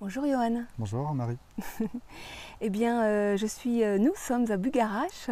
[0.00, 0.62] Bonjour Johan.
[0.78, 1.38] Bonjour Marie.
[2.60, 5.28] eh bien, euh, je suis, euh, nous sommes à Bugarache,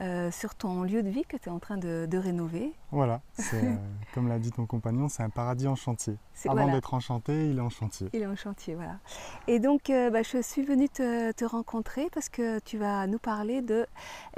[0.00, 2.72] euh, sur ton lieu de vie que tu es en train de, rénover.
[2.90, 3.20] Voilà,
[4.14, 6.16] comme l'a dit ton compagnon, c'est un paradis en chantier.
[6.48, 8.08] Avant d'être en chantier, il est en chantier.
[8.14, 8.98] Il est en chantier, voilà.
[9.46, 13.60] Et donc, bah, je suis venue te, te, rencontrer parce que tu vas nous parler
[13.60, 13.86] de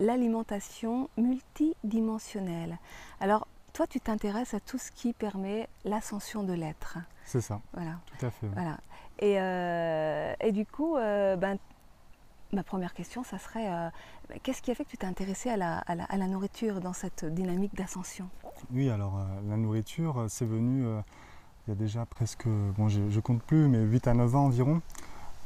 [0.00, 2.76] l'alimentation multidimensionnelle.
[3.20, 6.98] Alors, toi, tu t'intéresses à tout ce qui permet l'ascension de l'être.
[7.24, 7.60] C'est ça.
[7.72, 8.00] Voilà.
[8.18, 8.48] Tout à fait.
[8.48, 8.78] Voilà.
[9.20, 11.58] Et, euh, et du coup, euh, ben,
[12.52, 13.88] ma première question, ça serait euh,
[14.42, 18.28] qu'est-ce qui a fait que tu t'es intéressé à la, nourriture dans cette dynamique d'ascension?
[18.72, 20.84] Oui, alors la nourriture, c'est venu
[21.66, 24.46] il y a déjà presque, bon, je ne compte plus, mais 8 à 9 ans
[24.46, 24.80] environ,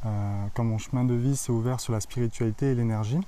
[0.02, 3.20] quand mon chemin de vie s'est ouvert sur la spiritualité et l'énergie.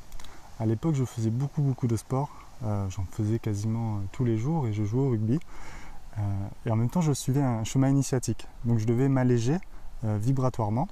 [0.60, 2.30] À l'époque, je faisais beaucoup, beaucoup de sport.
[2.62, 5.40] J'en faisais quasiment tous les jours et je jouais au rugby.
[6.64, 8.46] et en même temps, je suivais un chemin initiatique.
[8.64, 9.58] Donc, je devais m'alléger
[10.02, 10.88] vibratoirement.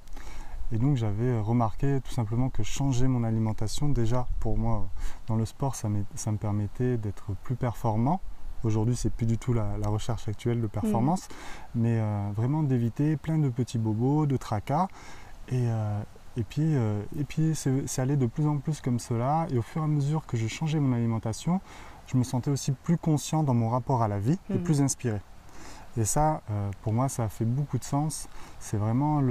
[0.73, 4.89] Et donc j'avais remarqué tout simplement que changer mon alimentation, déjà pour moi
[5.29, 8.21] dans le sport, ça, ça me permettait d'être plus performant.
[8.65, 11.81] Aujourd'hui, c'est plus du tout la, recherche actuelle de performance, mm.
[11.81, 14.89] mais euh, vraiment d'éviter plein de petits bobos, de tracas.
[15.49, 16.03] Et, euh,
[16.39, 16.75] et puis,
[17.17, 19.47] et puis c'est allé de plus en plus comme cela.
[19.51, 21.61] Et au fur et à mesure que je changeais mon alimentation,
[22.07, 24.63] je me sentais aussi plus conscient dans mon rapport à la vie et mm.
[24.63, 25.21] plus inspiré.
[25.97, 28.29] Et ça, euh, pour moi, ça fait beaucoup de sens.
[28.59, 29.23] C'est vraiment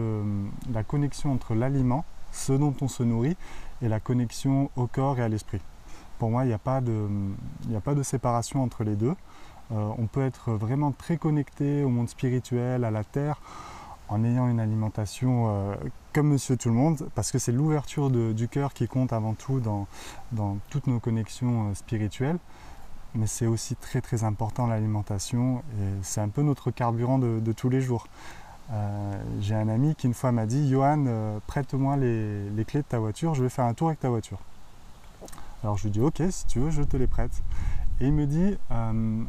[0.71, 3.35] la connexion entre l'aliment, ce dont on se nourrit,
[3.81, 5.59] et la connexion au corps et à l'esprit.
[6.19, 9.15] Pour moi, il n'y a, pas de, séparation entre les deux.
[9.71, 13.41] Euh, on peut être vraiment très connecté au monde spirituel, à la terre,
[14.07, 15.75] en ayant une alimentation euh,
[16.13, 19.59] comme monsieur tout le monde, parce que c'est l'ouverture du cœur qui compte avant tout
[19.59, 19.87] dans
[20.69, 22.37] toutes nos connexions spirituelles
[23.15, 27.69] mais c'est aussi très très important l'alimentation et c'est un peu notre carburant de, tous
[27.69, 28.07] les jours.
[28.71, 32.87] Euh, j'ai un ami qui une fois m'a dit Johan, euh, prête-moi les, clés de
[32.87, 34.39] ta voiture, je vais faire un tour avec ta voiture.
[35.63, 37.43] Alors je lui dis ok, si tu veux, je te les prête.
[38.01, 39.23] Et il me dit euh,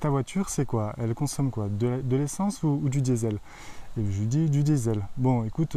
[0.00, 0.94] ta voiture, c'est quoi?
[0.98, 1.68] Elle consomme quoi?
[1.68, 3.38] De, l'essence ou, du diesel?
[3.98, 5.02] Et je lui dis du diesel.
[5.16, 5.76] Bon, écoute,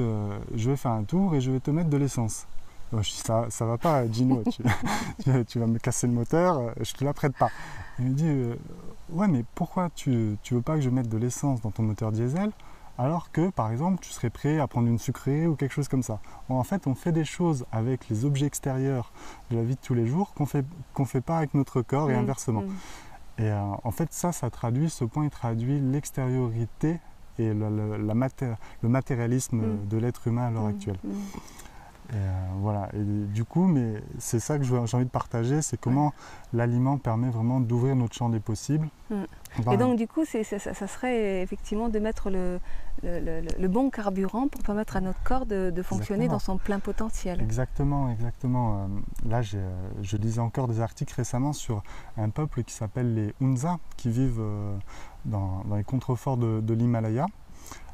[0.53, 2.45] je vais faire un tour et je vais te mettre de l'essence
[3.03, 4.43] ça, ça va pas, Gino,
[5.47, 7.49] tu, vas me casser le moteur, je te la prête pas.
[7.99, 8.55] Il me dit, euh,
[9.11, 12.11] ouais, mais pourquoi tu, ne veux pas que je mette de l'essence dans ton moteur
[12.11, 12.51] diesel
[12.97, 16.03] alors que, par exemple, tu serais prêt à prendre une sucrée ou quelque chose comme
[16.03, 16.19] ça.
[16.49, 19.13] en fait, on fait des choses avec les objets extérieurs
[19.51, 22.11] de la vie de tous les jours qu'on fait, qu'on fait pas avec notre corps
[22.11, 22.61] et mmh, inversement.
[22.63, 23.41] Mmh.
[23.41, 26.99] Et euh, en fait, ça, ça traduit, ce point, il traduit l'extériorité
[27.37, 28.13] et le, la
[28.81, 29.87] le matérialisme mmh.
[29.87, 30.99] de l'être humain à l'heure actuelle.
[32.11, 35.79] Et euh, voilà, et du coup, mais c'est ça que j'ai envie de partager, c'est
[35.79, 36.11] comment
[36.53, 38.89] l'aliment permet vraiment d'ouvrir notre champ des possibles.
[39.11, 39.23] Mm.
[39.71, 42.59] Et donc du coup, ça, serait effectivement de mettre le,
[43.67, 47.39] bon carburant pour permettre à notre corps de, fonctionner dans son plein potentiel.
[47.41, 48.73] Exactement, exactement.
[48.73, 48.87] Euh,
[49.29, 51.83] là, euh, je lisais encore des articles récemment sur
[52.17, 54.41] un peuple qui s'appelle les Hunza, qui vivent
[55.25, 57.27] dans, les contreforts de l'Himalaya.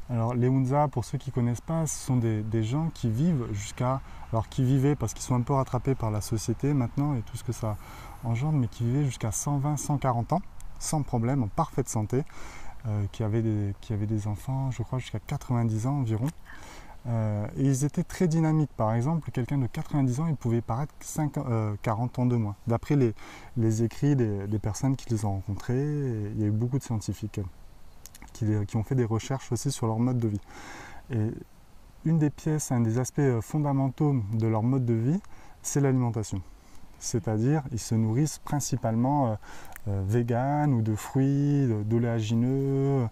[0.08, 3.46] Alors les Hunza, pour ceux qui ne connaissent pas, ce sont des, gens qui vivent
[3.52, 4.00] jusqu'à...
[4.32, 7.36] Alors qui vivaient parce qu'ils sont un peu rattrapés par la société maintenant et tout
[7.36, 7.76] ce que ça
[8.24, 10.42] engendre, mais qui vivaient jusqu'à 120-140 ans,
[10.78, 12.22] sans problème, en parfaite santé,
[12.86, 16.26] euh, qui, avaient des, enfants, je crois, jusqu'à 90 ans environ.
[17.08, 18.70] Euh, et ils étaient très dynamiques.
[18.76, 20.94] Par exemple, quelqu'un de 90 ans, il pouvait paraître
[21.82, 22.56] 40 euh, ans de moins.
[22.66, 26.78] D'après les, écrits des, des, personnes qui les ont rencontrés, il y a eu beaucoup
[26.78, 27.40] de scientifiques
[28.36, 30.40] qui, ont fait des recherches aussi sur leur mode de vie.
[31.10, 31.30] Et
[32.04, 35.20] une des pièces, un des aspects euh, fondamentaux de leur mode de vie,
[35.62, 36.42] c'est l'alimentation.
[36.98, 39.34] C'est-à-dire, ils se nourrissent principalement euh,
[39.88, 43.08] euh, vegan ou de fruits, d'oléagineux.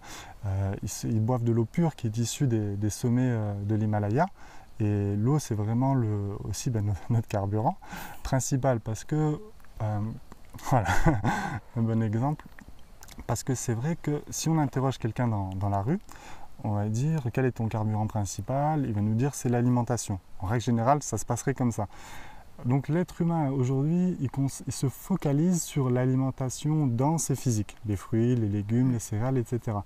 [1.03, 4.27] ils, boivent de l'eau pure qui est issue des, sommets de l'Himalaya.
[4.79, 5.95] Et l'eau, c'est vraiment
[6.43, 7.77] aussi ben, notre carburant
[8.23, 9.39] principal parce que,
[10.69, 10.87] voilà,
[11.77, 12.45] un bon exemple,
[13.27, 15.99] parce que c'est vrai que si on interroge quelqu'un dans, la rue,
[16.63, 20.19] on va dire quel est ton carburant principal, il va nous dire c'est l'alimentation.
[20.39, 21.87] En règle générale, ça se passerait comme ça.
[22.63, 24.29] Donc l'être humain aujourd'hui, il,
[24.71, 29.77] se focalise sur l'alimentation dense et physique, les fruits, les légumes, les céréales, etc.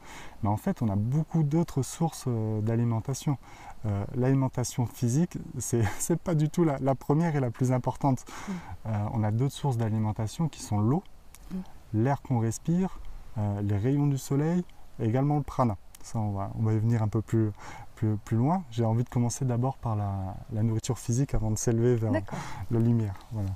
[0.44, 3.38] Mais en fait, on a beaucoup d'autres sources euh, d'alimentation.
[3.85, 8.24] Euh, l'alimentation physique, c'est n'est pas du tout la, première et la plus importante.
[8.27, 8.51] Mm.
[8.85, 11.03] Euh, on a d'autres sources d'alimentation qui sont l'eau,
[11.51, 11.57] mm.
[11.95, 13.00] l'air qu'on respire,
[13.37, 14.63] les rayons du soleil
[14.99, 15.77] et également le prana.
[16.01, 17.51] Ça, on va, on va y venir un peu plus,
[17.95, 18.63] plus, plus loin.
[18.71, 23.15] J'ai envie de commencer d'abord par la, nourriture physique avant de s'élever vers la lumière.
[23.31, 23.49] Voilà.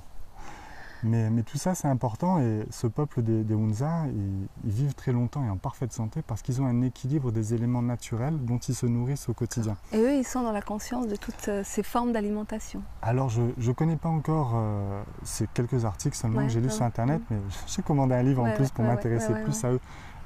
[1.04, 4.94] Mais, mais tout ça, c'est important et ce peuple des, des Hunza, ils, ils vivent
[4.94, 8.56] très longtemps et en parfaite santé parce qu'ils ont un équilibre des éléments naturels dont
[8.58, 9.76] ils se nourrissent au quotidien.
[9.92, 12.82] Et eux, ils sont dans la conscience de toutes euh, ces formes d'alimentation.
[13.02, 16.66] Alors, je ne connais pas encore euh, ces quelques articles seulement Ouais, que j'ai lus
[16.68, 19.80] ouais, sur Internet, mais j'ai commandé un livre en plus pour m'intéresser plus à eux.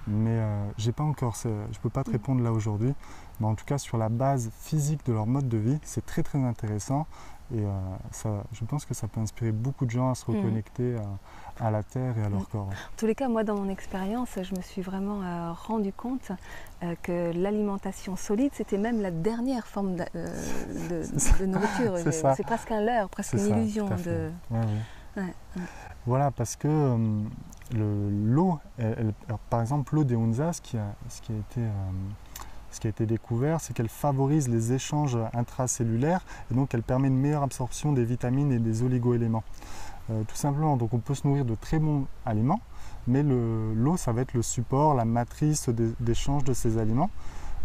[0.06, 2.12] Mais euh, j'ai pas encore, je peux pas te Mm.
[2.12, 2.94] répondre là aujourd'hui.
[3.40, 6.22] Mais en tout cas, sur la base physique de leur mode de vie, c'est très
[6.22, 7.06] très intéressant.
[7.54, 7.70] Et euh,
[8.10, 10.34] ça, je pense que ça peut inspirer beaucoup de gens à se Mm.
[10.36, 10.96] reconnecter
[11.60, 12.46] à, à la terre et à leur Mm.
[12.52, 12.66] corps.
[12.68, 16.30] En tous les cas, moi, dans mon expérience, je me suis vraiment euh, rendu compte
[16.82, 21.96] euh, que l'alimentation solide, c'était même la dernière forme de, nourriture.
[22.34, 23.86] C'est presque un leurre, presque une ça, illusion.
[23.88, 24.30] De...
[24.50, 25.22] Ouais, ouais.
[25.56, 25.62] Ouais.
[26.06, 26.68] Voilà, parce que
[27.74, 28.58] le- l'eau,
[29.50, 31.70] par exemple, l'eau des Hunza, ce qui a, ce qui a été, euh,
[32.70, 36.20] ce qui a été découvert, c'est qu'elle favorise les échanges intracellulaires
[36.50, 39.44] et donc elle permet une meilleure absorption des vitamines et des oligoéléments.
[40.10, 42.60] Euh, tout simplement, donc on peut se nourrir de très bons aliments,
[43.06, 47.10] mais le- l'eau, ça va être le support, la matrice d'é- d'échange de ces aliments.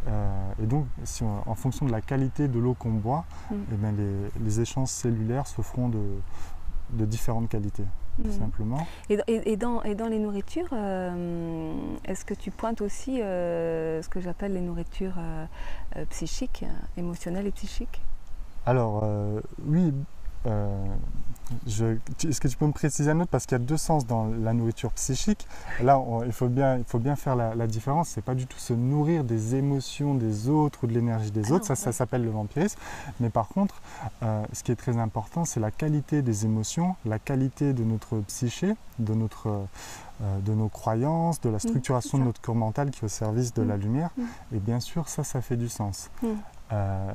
[0.07, 3.55] Euh, et donc, si on- en fonction de la qualité de l'eau qu'on boit, Mm.
[3.71, 6.01] eh ben, les, les échanges cellulaires se feront de,
[6.91, 7.85] de différentes qualités,
[8.17, 8.31] tout Mhm.
[8.31, 8.77] simplement.
[9.09, 11.73] Et, dans- et- et dans, et dans les nourritures, euh,
[12.05, 16.65] est-ce que tu pointes aussi euh, ce que j'appelle les nourritures euh, psychiques,
[16.97, 18.01] émotionnelles et psychiques?
[18.65, 19.03] Alors,
[19.65, 19.93] oui,
[21.67, 23.29] est-ce que tu peux me préciser un autre?
[23.29, 25.47] Parce qu'il y a deux sens dans la nourriture psychique.
[25.81, 28.09] Là, on- il, faut bien, il faut bien faire la, la différence.
[28.09, 31.55] C'est pas du tout se nourrir des émotions des autres ou de l'énergie des Ah
[31.55, 31.63] autres.
[31.69, 32.77] non, ça, ça s'appelle le vampirisme.
[33.19, 33.81] Mais par contre,
[34.23, 38.17] euh, ce qui est très important, c'est la qualité des émotions, la qualité de notre
[38.19, 43.01] psyché, de, notre, euh, de nos croyances, de la structuration de notre corps mental qui
[43.01, 43.67] est au service de Mm.
[43.67, 44.09] la lumière.
[44.17, 44.23] Mm.
[44.55, 46.09] Et bien sûr, ça, ça fait du sens.
[46.71, 47.11] Euh,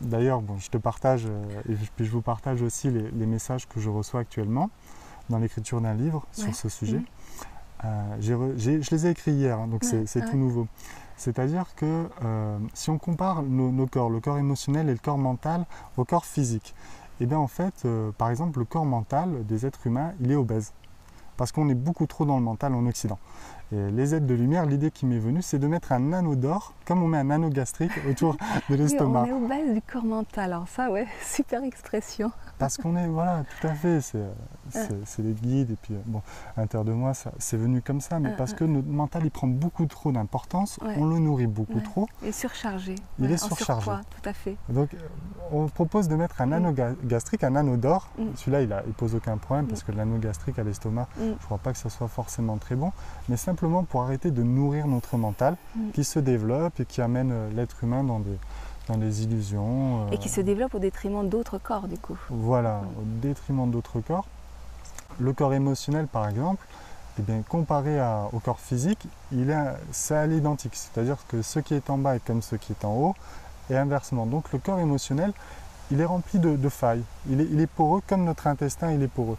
[0.00, 3.68] D'ailleurs, bon, je te partage euh, et puis je vous partage aussi les, les messages
[3.68, 4.70] que je reçois actuellement
[5.30, 6.44] dans l'écriture d'un livre Ouais.
[6.44, 6.98] sur ce sujet.
[6.98, 7.04] Mhm.
[7.84, 10.30] Euh, re- je les ai écrits hier, hein, donc Ouais, c'est c'est ouais.
[10.30, 10.66] tout nouveau.
[11.16, 15.18] C'est-à-dire que euh, si on compare nos, nos corps, le corps émotionnel et le corps
[15.18, 16.74] mental au corps physique,
[17.20, 20.36] et bien en fait, euh, par exemple, le corps mental des êtres humains, il est
[20.36, 20.72] obèse.
[21.36, 23.18] Parce qu'on est beaucoup trop dans le mental en Occident.
[23.72, 26.74] Et les aides de lumière, l'idée qui m'est venue, c'est de mettre un anneau d'or,
[26.86, 28.34] comme on met un anneau gastrique autour
[28.68, 29.22] de Oui, l'estomac.
[29.22, 30.52] on est au base du corps mental.
[30.52, 32.30] Alors ça, ouais, super expression.
[32.58, 34.24] Parce qu'on est, voilà, tout à fait, c'est
[35.04, 36.22] c'est les guides, et puis, euh, bon,
[36.56, 38.56] à l'intérieur de moi, ça- c'est venu comme ça, mais Euh, parce euh.
[38.56, 40.94] que notre mental, il prend beaucoup trop d'importance, Ouais.
[40.98, 41.82] on le nourrit beaucoup Ouais.
[41.82, 42.94] trop, Et surchargé.
[43.18, 43.84] Il est surchargé.
[43.84, 44.56] surpoids, tout à fait.
[44.68, 44.98] donc euh,
[45.52, 48.22] on propose de mettre un anneau ga- gastrique, un anneau d'or, Mm.
[48.36, 51.22] celui-là, il, il pose aucun problème, parce que l'anneau gastrique à l'estomac, Mm.
[51.40, 52.92] je crois pas que ce soit forcément très bon,
[53.28, 55.90] mais simplement pour arrêter de nourrir notre mental, Mm.
[55.92, 58.38] qui se développe et qui amène euh, l'être humain dans des,
[58.88, 60.08] dans des illusions.
[60.10, 62.16] Et euh, qui se développe au détriment d'autres corps, du coup.
[62.30, 62.86] Voilà, Mm.
[63.00, 64.26] au détriment d'autres corps.
[65.18, 66.66] Le corps émotionnel, par exemple,
[67.18, 70.74] eh bien, comparé à- au corps physique, il est, c'est à l'identique.
[70.74, 73.14] C'est-à-dire que ce qui est en bas est comme ce qui est en haut,
[73.70, 74.26] et inversement.
[74.26, 75.32] Donc le corps émotionnel,
[75.90, 77.02] il est rempli de, de failles.
[77.30, 79.38] Il est, il est poreux comme notre intestin, il est poreux.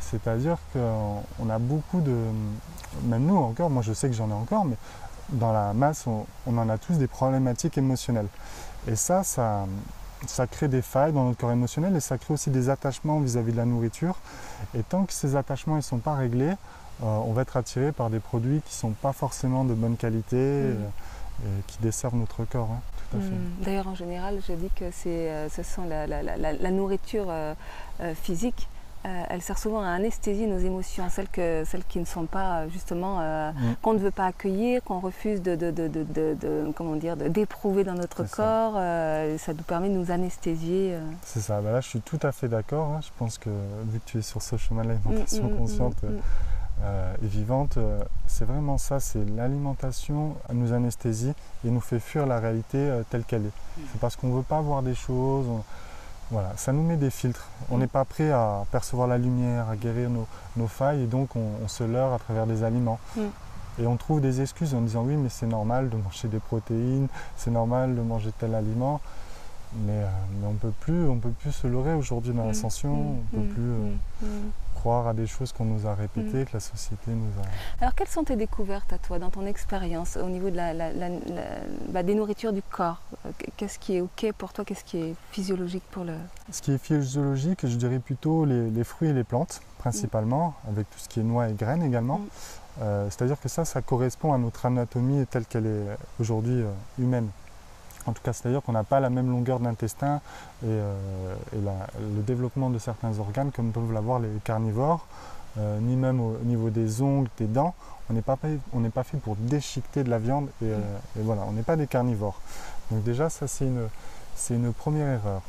[0.00, 2.16] C'est-à-dire qu'on a beaucoup de...
[3.04, 4.76] Même nous encore, moi je sais que j'en ai encore, mais
[5.30, 8.26] dans la masse, on, on en a tous des problématiques émotionnelles.
[8.88, 9.66] Et ça, ça,
[10.26, 13.52] ça crée des failles dans notre corps émotionnel et ça crée aussi des attachements vis-à-vis
[13.52, 14.16] de la nourriture.
[14.76, 18.10] Et tant que ces attachements ne sont pas réglés, euh, on va être attiré par
[18.10, 20.74] des produits qui ne sont pas forcément de bonne qualité euh,
[21.44, 22.68] et qui desservent notre corps.
[22.72, 22.80] hein,
[23.12, 23.28] tout à fait.
[23.28, 23.64] Mm.
[23.64, 27.26] D'ailleurs, en général, je dis que euh, ce sont la, la- la- la- la nourriture
[27.28, 27.54] euh,
[28.00, 28.68] euh, physique.
[29.06, 32.60] Euh, elle sert souvent à anesthésier nos émotions, celles, que, celles qui ne sont pas
[32.60, 33.74] euh, justement euh, Mm.
[33.82, 37.16] qu'on ne veut pas accueillir, qu'on refuse de, de- de- de- de- de- comment dire,
[37.16, 38.36] de- d'éprouver dans notre ça.
[38.36, 38.74] corps.
[38.76, 40.96] euh, ça nous permet de nous anesthésier.
[41.24, 42.88] C'est ça, Bah là je suis tout à fait d'accord.
[42.88, 43.00] hein.
[43.02, 43.48] Je pense que
[43.90, 45.96] vu que tu es sur ce chemin de l'alimentation Mm, mm, consciente
[47.22, 47.78] et vivante,
[48.26, 51.32] c'est vraiment ça, c'est l'alimentation nous anesthésie
[51.64, 53.82] et nous fait fuir la réalité telle qu'elle est.
[53.92, 55.62] C'est parce qu'on ne veut pas voir des choses, on-
[56.30, 57.46] voilà, ça nous met des filtres.
[57.70, 57.80] On Mm.
[57.80, 61.44] n'est pas prêt à percevoir la lumière, à guérir nos, nos failles et donc on,
[61.64, 62.98] on se leurre à travers des aliments.
[63.16, 63.20] Mm.
[63.80, 67.08] Et on trouve des excuses en disant oui mais c'est normal de manger des protéines,
[67.36, 69.00] c'est normal de manger tel aliment.
[69.86, 70.06] Mais, euh,
[70.40, 72.92] mais on peut plus, on peut plus se leurrer aujourd'hui dans Mm, l'ascension.
[72.94, 73.92] mm, on peut plus euh.
[74.80, 77.82] Croire à des choses qu'on nous a répétées, que la société nous a.
[77.82, 80.90] Alors, quelles sont tes découvertes à toi dans ton expérience au niveau de la, la-
[80.92, 81.60] la- la-
[81.90, 83.00] bah, des nourritures du corps?
[83.26, 84.64] Euh, Qu'est-ce qui est OK pour toi?
[84.64, 86.14] Qu'est-ce qui est physiologique pour le.
[86.50, 90.88] Ce qui est physiologique, je dirais plutôt les, les fruits et les plantes, principalement, avec
[90.88, 92.18] tout ce qui est noix et graines également.
[92.18, 92.26] Mm.
[92.82, 95.84] Euh, C'est-à-dire que ça, ça correspond à notre anatomie telle qu'elle est
[96.18, 97.28] aujourd'hui euh, humaine.
[98.10, 100.16] En tout cas, c'est-à-dire qu'on n'a pas la même longueur d'intestin
[100.64, 105.06] et, euh, et la- le développement de certains organes comme peuvent l'avoir les carnivores
[105.58, 107.74] euh, ni même au, niveau des ongles, des dents.
[108.08, 110.78] On n'est pas, pas fait pour déchiqueter de la viande et, euh,
[111.18, 112.40] et voilà, on n'est pas des carnivores.
[112.90, 113.86] Donc déjà, ça c'est une,
[114.34, 115.42] c'est une première erreur.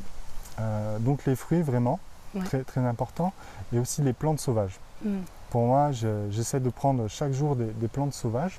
[1.00, 1.98] Donc les fruits, vraiment,
[2.34, 2.44] Ouais.
[2.44, 3.32] très, très important,
[3.74, 4.78] et aussi les plantes sauvages.
[5.04, 5.18] Mm.
[5.50, 8.58] Pour moi, je- j'essaie de prendre chaque jour des, des plantes sauvages.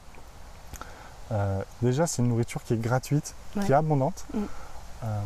[1.34, 3.36] Euh, déjà, c'est une nourriture qui est gratuite,
[3.66, 4.26] qui est abondante.
[4.34, 4.38] Mm.
[5.04, 5.22] Euh,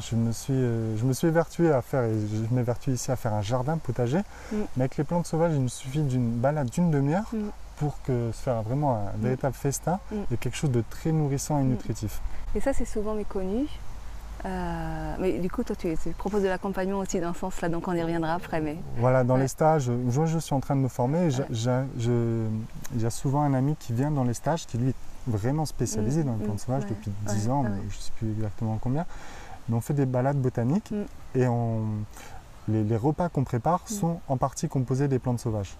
[0.00, 3.16] je, me suis, euh, je me suis évertué à faire, et je m'évertue ici à
[3.16, 4.20] faire un jardin potager.
[4.52, 4.56] Mm.
[4.76, 7.50] Mais avec les plantes sauvages, il me suffit d'une balade d'une demi-heure Mm.
[7.76, 9.98] pour que se faire vraiment un véritable festin
[10.30, 12.20] et quelque chose de très nourrissant et nutritif.
[12.54, 13.66] Et ça, c'est souvent méconnu.
[14.44, 17.88] Euh, mais du coup, toi, tu, tu proposes de l'accompagnement aussi dans ce sens-là, donc
[17.88, 18.60] on y reviendra après.
[18.60, 19.40] Mais Voilà, dans Ouais.
[19.40, 23.54] les stages, où je, suis en train de me former, il y a souvent un
[23.54, 24.94] ami qui vient dans les stages qui lui est
[25.26, 27.96] vraiment spécialisé Mm, dans les plantes mm, sauvages ouais, depuis ouais, 10 ans, mais je
[27.96, 29.06] ne sais plus exactement combien.
[29.68, 31.04] Mais on fait des balades botaniques Mm.
[31.40, 31.80] et on,
[32.68, 35.74] les, les repas qu'on prépare sont en partie composés des plantes sauvages.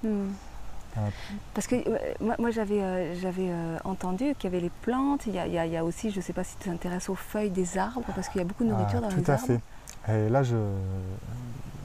[1.55, 5.35] Parce que euh, moi, moi, j'avais euh, euh, entendu qu'il y avait les plantes, il
[5.35, 7.79] y a, il y aussi, je ne sais pas si tu t'intéresses aux feuilles des
[7.79, 9.47] arbres, parce qu'il y a beaucoup de nourriture Ah, dans tout les à arbres.
[9.47, 9.61] fait.
[10.09, 10.57] Et là, je-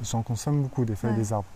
[0.03, 1.17] j'en consomme beaucoup des feuilles Ouais.
[1.17, 1.47] des arbres.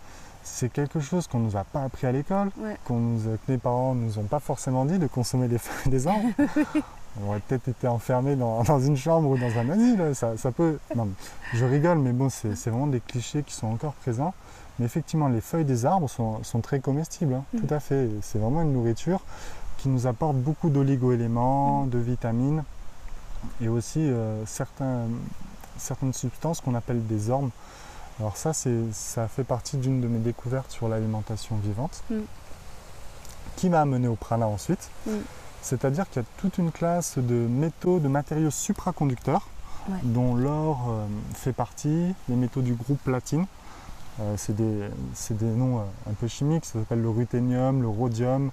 [0.44, 2.78] C'est quelque chose qu'on ne nous a pas appris à l'école, Ouais.
[2.86, 5.58] qu'on nous a- que mes parents ne nous ont pas forcément dit de consommer des
[5.58, 6.28] feuilles des arbres.
[7.24, 10.12] On aurait peut-être été enfermés dans, dans une chambre ou dans un asile.
[10.14, 10.78] Ça, ça peut.
[10.96, 11.08] Non,
[11.54, 14.34] je rigole, mais bon, c'est vraiment des clichés qui sont encore présents.
[14.80, 17.60] Mais effectivement, les feuilles des arbres sont, sont très comestibles, hein, Mm.
[17.62, 18.10] tout à fait.
[18.22, 19.22] C'est vraiment une nourriture
[19.78, 21.90] qui nous apporte beaucoup d'oligo-éléments, Mm.
[21.90, 22.64] de vitamines
[23.62, 25.02] et aussi euh, certains,
[25.78, 27.52] certaines substances qu'on appelle des ormes.
[28.20, 32.16] Alors ça, ça fait partie d'une de mes découvertes sur l'alimentation vivante, Mm.
[33.56, 34.90] qui m'a amené au prana ensuite.
[35.08, 35.12] Mm.
[35.62, 39.48] C'est-à-dire qu'il y a toute une classe de métaux, de matériaux supraconducteurs,
[39.90, 39.98] Ouais.
[40.04, 43.46] dont l'or euh, fait partie, les métaux du groupe platine.
[44.22, 44.90] Euh, c'est des,
[45.32, 48.52] des noms euh, un peu chimiques, ça s'appelle le ruthénium, le rhodium,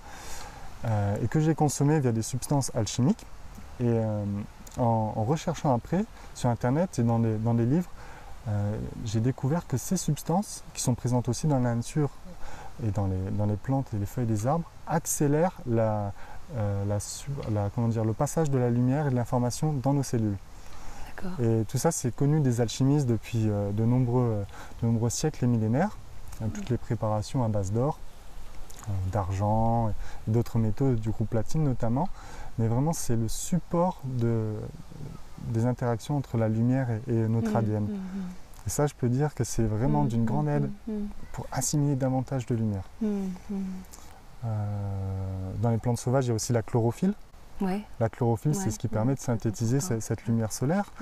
[0.85, 3.25] euh, et que j'ai consommé via des substances alchimiques.
[3.81, 4.01] Et
[4.77, 6.05] en, recherchant après
[6.35, 7.91] sur Internet et dans des, livres,
[9.05, 12.11] j'ai découvert que ces substances, qui sont présentes aussi dans la nature
[12.87, 16.13] et dans les, plantes et les feuilles des arbres, accélèrent le
[18.13, 20.37] passage de la lumière et de l'information dans nos cellules.
[21.43, 24.43] Et tout ça, c'est connu des alchimistes depuis euh, de, nombreux, euh,
[24.83, 25.97] de nombreux siècles et millénaires.
[26.43, 27.99] Euh, Toutes les préparations à base d'or,
[28.89, 32.09] euh, d'argent et d'autres métaux du groupe platine notamment.
[32.59, 34.53] Mais vraiment, c'est le support de,
[35.49, 37.83] des interactions entre la lumière et, et notre Hmm, ADN.
[37.85, 38.23] hmm, hmm.
[38.67, 40.71] Et ça, je peux dire que c'est vraiment d'une grande aide
[41.33, 42.85] pour assimiler davantage de lumière.
[44.45, 47.15] Euh, dans les plantes sauvages, il y a aussi la chlorophylle.
[47.63, 47.83] Ouais.
[48.01, 50.93] La chlorophylle, c'est ce qui permet de synthétiser cette lumière solaire.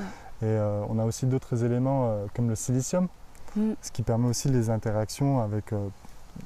[0.43, 3.09] Et euh, on a aussi d'autres éléments euh, comme le silicium,
[3.57, 3.73] Hmm.
[3.83, 5.89] ce qui permet aussi les interactions avec euh,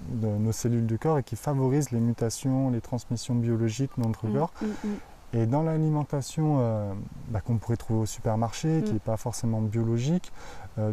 [0.09, 4.27] de nos cellules du corps et qui favorise les mutations, les transmissions biologiques dans notre
[4.27, 4.53] Hmm, corps.
[4.63, 5.37] hmm.
[5.37, 6.95] Et dans l'alimentation
[7.29, 8.95] bah, qu'on pourrait trouver au supermarché, qui Mm.
[8.95, 10.33] n'est pas forcément biologique,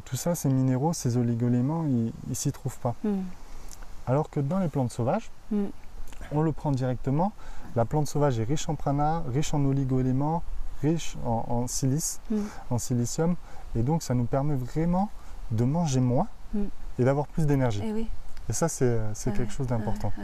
[0.06, 2.96] tout ça, ces minéraux, ces oligoéléments, ils ne s'y trouvent pas.
[4.08, 5.66] Alors que dans les plantes sauvages, Mm.
[6.32, 7.32] on le prend directement.
[7.76, 10.44] La plante sauvage est riche en prana, riche en oligoéléments,
[10.82, 12.36] riche en, en silice, Mm.
[12.70, 13.36] en silicium.
[13.76, 15.10] Et donc, ça nous permet vraiment
[15.52, 16.60] de manger moins Mm.
[17.00, 17.82] et d'avoir plus d'énergie.
[17.84, 18.08] Eh oui.
[18.50, 20.12] Et ça, c'est c'est Ouais, quelque chose d'important.
[20.18, 20.24] Ouais.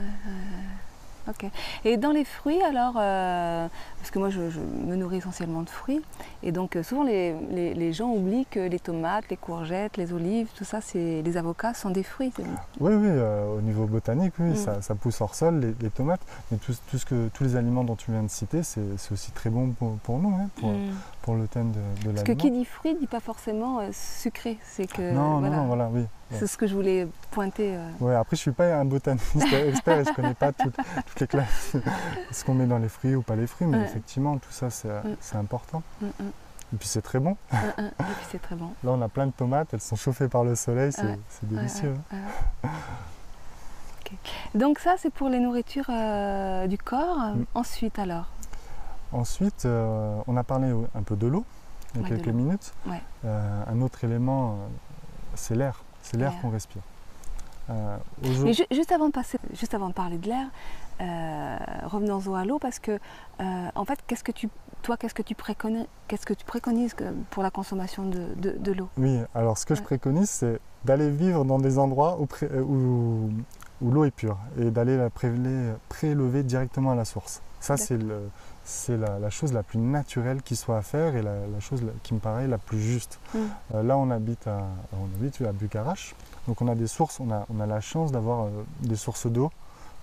[1.30, 1.50] Ok.
[1.86, 3.68] Et dans les fruits, alors, euh,
[4.00, 6.02] parce que moi je, je me nourris essentiellement de fruits,
[6.44, 10.14] et donc euh, souvent les, les- les gens oublient que les tomates, les courgettes, les
[10.14, 12.32] olives, tout ça, c'est les avocats sont des fruits.
[12.80, 14.56] Oui, oui, euh, au niveau botanique, oui, Mm.
[14.56, 16.22] ça, ça pousse hors sol, les, les tomates.
[16.52, 18.82] Mais tout, tout ce que, tous les aliments dont tu viens de citer, c'est
[19.12, 20.92] aussi très bon pour, pour nous, hein, pour, Mm.
[21.24, 22.36] pour le thème de, de Parce que l'aliment.
[22.42, 24.58] qui dit fruit dit pas forcément sucré.
[24.64, 25.56] C'est que Non, voilà.
[25.56, 26.04] non, non, voilà, oui.
[26.30, 26.38] Ouais.
[26.40, 27.76] C'est ce que je voulais pointer.
[27.78, 27.90] euh.
[28.02, 29.36] Ouais, après, je suis pas un botaniste
[29.68, 31.78] expert et je connais pas toutes, toutes les classes,
[32.32, 33.84] ce qu'on met dans les fruits ou pas les fruits, mais Ouais.
[33.86, 35.38] effectivement, tout ça, c'est Mm.
[35.38, 35.84] important.
[36.02, 36.12] Mm, mm,
[36.74, 37.38] Et puis, c'est très bon.
[37.54, 37.58] Et
[37.88, 38.72] puis c'est très bon.
[38.84, 41.96] Là, on a plein de tomates, elles sont chauffées par le soleil, c'est délicieux.
[44.56, 47.18] Donc ça, c'est pour les nourritures euh, du corps.
[47.54, 48.28] Ensuite, alors?
[49.12, 51.46] Ensuite, euh, on a parlé un peu de l'eau
[51.96, 52.74] il y a quelques minutes.
[53.26, 54.58] Un autre élément,
[55.36, 55.84] c'est l'air.
[56.12, 56.82] C'est l'air qu'on respire.
[57.70, 57.98] Euh,
[58.44, 60.48] Mais ju- juste avant de passer, juste avant de parler de l'air,
[61.02, 62.92] euh, revenons-en à l'eau parce que,
[63.42, 64.48] euh, en fait, qu'est-ce que tu,
[64.84, 66.96] toi, qu'est-ce que tu préconises, qu'est-ce que tu préconises
[67.30, 68.88] pour la consommation de, de- de l'eau?
[68.98, 72.28] Oui, alors ce que je préconise, c'est d'aller vivre dans des endroits où,
[72.62, 73.30] où-
[73.82, 77.42] où l'eau est pure et d'aller la prélever, prélever directement à la source.
[77.60, 78.30] Ça, c'est le,
[78.64, 82.20] c'est la, chose la plus naturelle qui soit à faire et la, chose qui me
[82.20, 83.20] paraît la plus juste.
[83.34, 83.38] Mm.
[83.76, 86.16] Euh, là, on habite, à, on habite à Bucarache,
[86.48, 88.50] donc on a des sources, on a, on a la chance d'avoir euh,
[88.82, 89.52] des sources d'eau,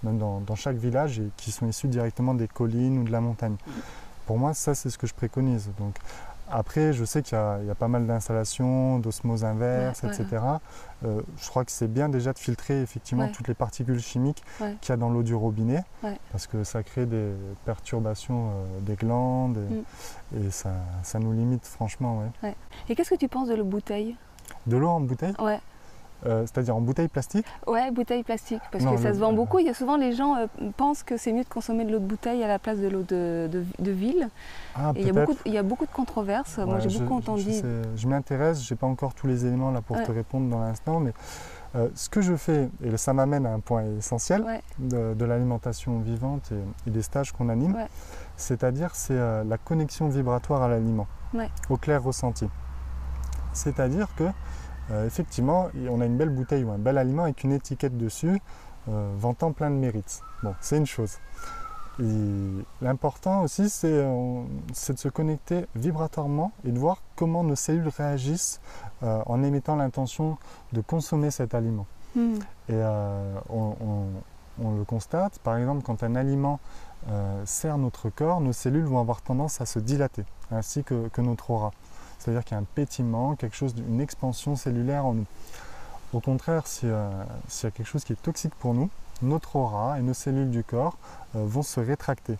[0.03, 3.57] même dans, chaque village, et qui sont issues directement des collines ou de la montagne.
[3.67, 3.71] Mm.
[4.27, 5.71] Pour moi, ça, c'est ce que je préconise.
[5.79, 5.95] Donc,
[6.51, 10.43] après, je sais qu'il y, a pas mal d'installations, d'osmose inverse, etc.
[11.05, 14.43] Euh, je crois que c'est bien déjà de filtrer effectivement toutes les particules chimiques
[14.81, 15.85] qu'il y a dans l'eau du robinet,
[16.33, 17.33] parce que ça crée des
[17.65, 19.59] perturbations euh, des glandes
[20.35, 20.51] et, mm.
[20.51, 20.73] ça,
[21.03, 22.23] ça, nous limite franchement.
[22.89, 24.17] Et qu'est-ce que tu penses de l'eau bouteille?
[24.67, 25.35] De l'eau en bouteille?
[25.39, 25.61] Ouais.
[26.27, 29.59] Euh, c'est-à-dire en bouteille plastique Ouais, bouteille plastique, parce que ça se vend beaucoup.
[29.59, 31.99] Il y a souvent les gens euh, pensent que c'est mieux de consommer de l'eau
[31.99, 34.29] de bouteille à la place de l'eau de, de, ville.
[34.75, 36.59] Ah, il, y a beaucoup, il y a beaucoup de controverses.
[36.59, 37.53] Moi, j'ai beaucoup entendu.
[37.53, 40.61] Je, je m'intéresse, je n'ai pas encore tous les éléments là pour te répondre dans
[40.61, 41.13] l'instant, mais
[41.77, 44.45] euh, ce que je fais, et ça m'amène à un point essentiel
[44.79, 46.53] de, l'alimentation vivante
[46.87, 47.77] et, des stages qu'on anime,
[48.37, 51.07] c'est-à-dire c'est la connexion vibratoire à l'aliment,
[51.69, 52.49] au clair ressenti.
[53.53, 54.25] C'est-à-dire que
[54.91, 58.41] euh, effectivement, on a une belle bouteille ou un bel aliment avec une étiquette dessus,
[58.89, 60.21] euh, vantant plein de mérites.
[60.43, 61.19] Bon, c'est une chose.
[62.83, 68.61] L'important aussi, euh, c'est de se connecter vibratoirement et de voir comment nos cellules réagissent
[69.03, 70.39] en émettant l'intention
[70.73, 71.87] de consommer cet aliment.
[72.17, 72.39] Hmm.
[72.69, 72.81] Et
[73.51, 74.07] on,
[74.77, 76.59] le constate, par exemple, quand un aliment
[77.45, 81.71] sert notre corps, nos cellules vont avoir tendance à se dilater, ainsi que notre aura.
[82.25, 85.27] C'est-à-dire qu'il y a un pétillement, quelque chose, une expansion cellulaire en nous.
[86.15, 88.89] Au contraire, s'il y a quelque chose qui est toxique pour nous,
[89.23, 90.97] notre aura et nos cellules du corps
[91.37, 92.37] euh, vont se rétracter.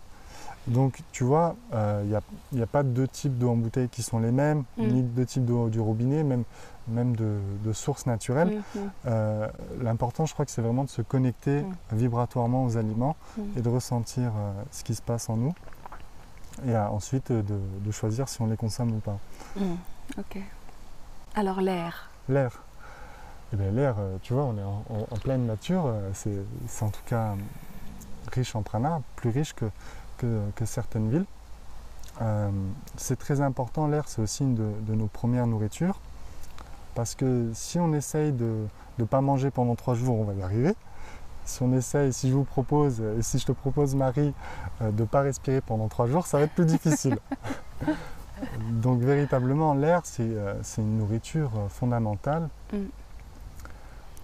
[0.67, 4.17] Donc, tu vois, euh, il n'y a, pas deux types d'eau en bouteille qui sont
[4.17, 4.87] les mêmes, mm.
[4.87, 6.43] ni deux types d'eau du robinet, même,
[6.87, 8.49] même de, sources naturelles.
[8.73, 8.91] Mm, mm.
[9.05, 9.47] Euh,
[9.81, 13.15] l'important, je crois que c'est vraiment de se connecter vibratoirement aux aliments
[13.55, 14.31] et de ressentir
[14.71, 15.53] ce qui se passe en nous
[16.67, 19.17] et ensuite euh, de, choisir si on les consomme ou pas.
[19.57, 19.75] Hmm,
[20.17, 20.39] ok.
[21.35, 22.61] Alors l'air L'air.
[23.53, 27.03] Eh bien l'air, euh, tu vois, on est en, pleine nature, euh, c'est en tout
[27.05, 27.35] cas
[28.31, 29.65] riche en prana, plus riche que,
[30.17, 31.25] que, certaines villes.
[32.97, 35.99] c'est très important, l'air c'est aussi une de, nos premières nourritures,
[36.95, 38.65] parce que si on essaye de
[38.97, 40.73] ne pas manger pendant trois jours, on va y arriver
[41.45, 44.33] si on essaye, si je vous propose, et si je te propose Marie,
[44.81, 47.17] euh, de ne pas respirer pendant trois jours, ça va être plus difficile.
[48.69, 52.49] Donc véritablement, l'air, c'est euh, une nourriture euh, fondamentale.
[52.73, 52.77] Mm.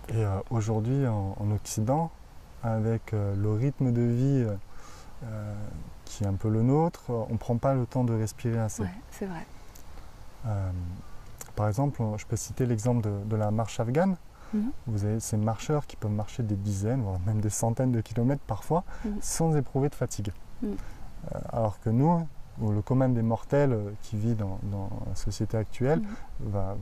[0.09, 2.11] Et aujourd'hui, en, Occident,
[2.63, 4.45] avec le rythme de vie
[6.03, 8.83] qui est un peu le nôtre, on ne prend pas le temps de respirer assez.
[9.11, 9.45] c'est vrai.
[11.55, 14.17] par exemple, je peux citer l'exemple de, la marche afghane.
[14.53, 14.71] Mhm.
[14.87, 18.43] Vous avez ces marcheurs qui peuvent marcher des dizaines, voire même des centaines de kilomètres
[18.45, 19.17] parfois, mhm.
[19.21, 20.31] sans éprouver de fatigue.
[20.61, 20.75] Mhm.
[21.33, 22.25] Euh, alors que nous,
[22.61, 24.59] le commun des mortels euh, qui vit dans,
[25.07, 26.01] la société actuelle
[26.39, 26.75] va,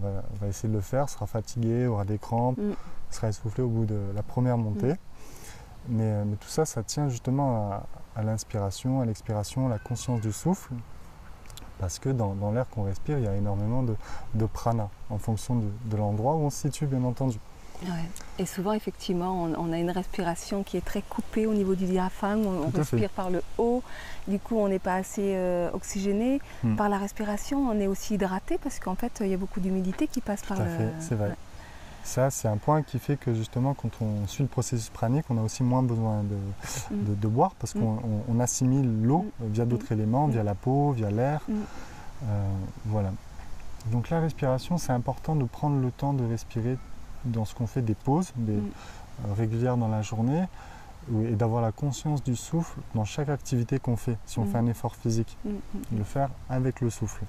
[0.47, 2.59] essayer de le faire, sera fatigué, aura des crampes,
[3.09, 4.95] sera essoufflé au bout de la première montée.
[5.91, 7.83] Euh, mais, tout ça, ça tient justement
[8.15, 10.73] à, l'inspiration, à l'expiration, à la conscience du souffle.
[11.79, 15.97] Parce que dans, l'air qu'on respire, il y a énormément de, prana en fonction de
[15.97, 17.39] l'endroit où on se situe, bien entendu.
[18.37, 22.45] Et souvent, effectivement, on, a une respiration qui est très coupée au niveau du diaphragme.
[22.45, 23.83] On, respire par le haut.
[24.27, 26.41] Du coup, on n'est pas assez euh, oxygéné.
[26.63, 26.75] Hmm.
[26.75, 30.07] Par la respiration, on est aussi hydraté parce qu'en fait, il y a beaucoup d'humidité
[30.07, 31.35] qui passe par Tout à fait, c'est vrai.
[32.03, 35.37] Ça, c'est un point qui fait que justement, quand on suit le processus pranique, on
[35.37, 37.29] a aussi moins besoin de, hmm.
[37.29, 37.81] boire parce hmm.
[38.27, 41.41] qu'on assimile l'eau via d'autres éléments, via la peau, via l'air.
[41.49, 42.25] Euh,
[42.85, 43.11] voilà.
[43.91, 46.77] Donc la respiration, c'est important de prendre le temps de respirer
[47.25, 48.71] dans ce qu'on fait des pauses des, mm.
[49.25, 50.45] euh, régulières dans la journée
[51.25, 54.51] et d'avoir la conscience du souffle dans chaque activité qu'on fait, si on mm.
[54.51, 55.49] fait un effort physique, mm,
[55.97, 57.23] le faire avec le souffle.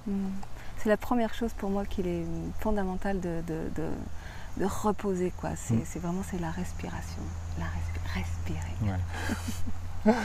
[0.78, 2.24] C'est la première chose pour moi qu'il est
[2.60, 5.32] fondamental de, de, reposer.
[5.40, 5.50] Quoi.
[5.56, 7.22] C'est, vraiment c'est la respiration.
[7.58, 7.66] La
[8.14, 9.04] respirer.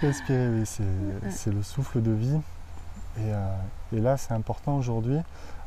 [0.00, 2.40] respirer, oui, c'est, le souffle de vie.
[3.16, 3.56] Et, euh,
[3.92, 5.20] et là, c'est important aujourd'hui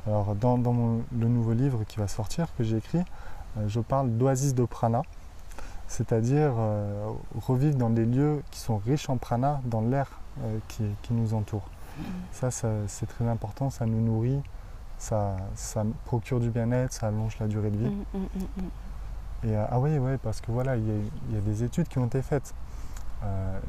[0.08, 3.04] alors, dans, le nouveau livre qui va sortir, que j'ai écrit,
[3.58, 5.02] euh, je parle d'oasis de prana,
[5.88, 10.08] c'est-à-dire euh, revivre dans des lieux qui sont riches en prana, dans l'air
[10.44, 11.68] euh, qui, nous entoure.
[12.32, 14.40] Ça, c'est très important, ça nous nourrit,
[14.98, 15.36] ça,
[16.06, 17.90] procure du bien-être, ça allonge la durée de vie.
[17.90, 18.64] Mm, mm,
[19.46, 22.06] mm, Et ah oui, oui, parce que voilà, il y, a des études qui ont
[22.06, 22.54] été faites.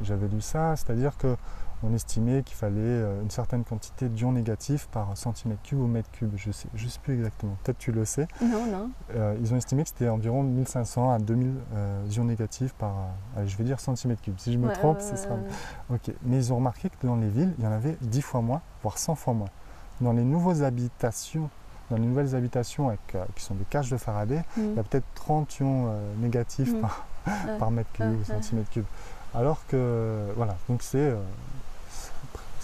[0.02, 1.36] J'avais lu ça, c'est-à-dire que
[1.82, 6.10] on estimait qu'il fallait euh, une certaine quantité d'ions négatifs par centimètre cube ou mètre
[6.10, 6.32] cube.
[6.36, 7.56] Je sais, je sais plus exactement.
[7.62, 8.26] Peut-être tu le sais.
[8.42, 8.90] Non, non.
[9.14, 12.94] Euh, ils ont estimé que c'était environ 1500 à 2000 euh, ions négatifs par,
[13.36, 14.34] allez, je vais dire centimètre cube.
[14.38, 15.36] Si je me Ouais, trompe, ce sera.
[15.90, 16.10] Ok.
[16.24, 18.60] Mais ils ont remarqué que dans les villes, il y en avait 10 fois moins,
[18.82, 19.48] voire 100 fois moins.
[20.00, 21.48] Dans les nouvelles habitations,
[21.90, 24.60] dans les nouvelles habitations avec, euh, qui sont des cages de Faraday, Mm.
[24.60, 26.80] il y a peut-être 30 ions euh, négatifs Mm.
[27.58, 28.84] par, mètre cube ou centimètre cube.
[29.34, 31.16] Alors que, voilà, donc c'est euh,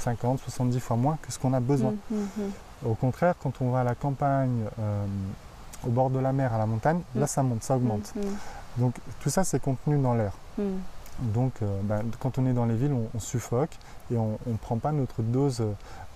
[0.04, 1.94] 50, 70 fois moins que ce qu'on a besoin.
[2.10, 2.88] Mm, mm, mm.
[2.90, 5.04] Au contraire, quand on va à la campagne, euh,
[5.86, 8.12] au bord de la mer, à la montagne, là ça monte, ça augmente.
[8.76, 10.32] Donc tout ça c'est contenu dans l'air.
[11.18, 13.76] Donc euh, ben, quand on est dans les villes, on, on suffoque
[14.12, 15.60] et on ne prend pas notre dose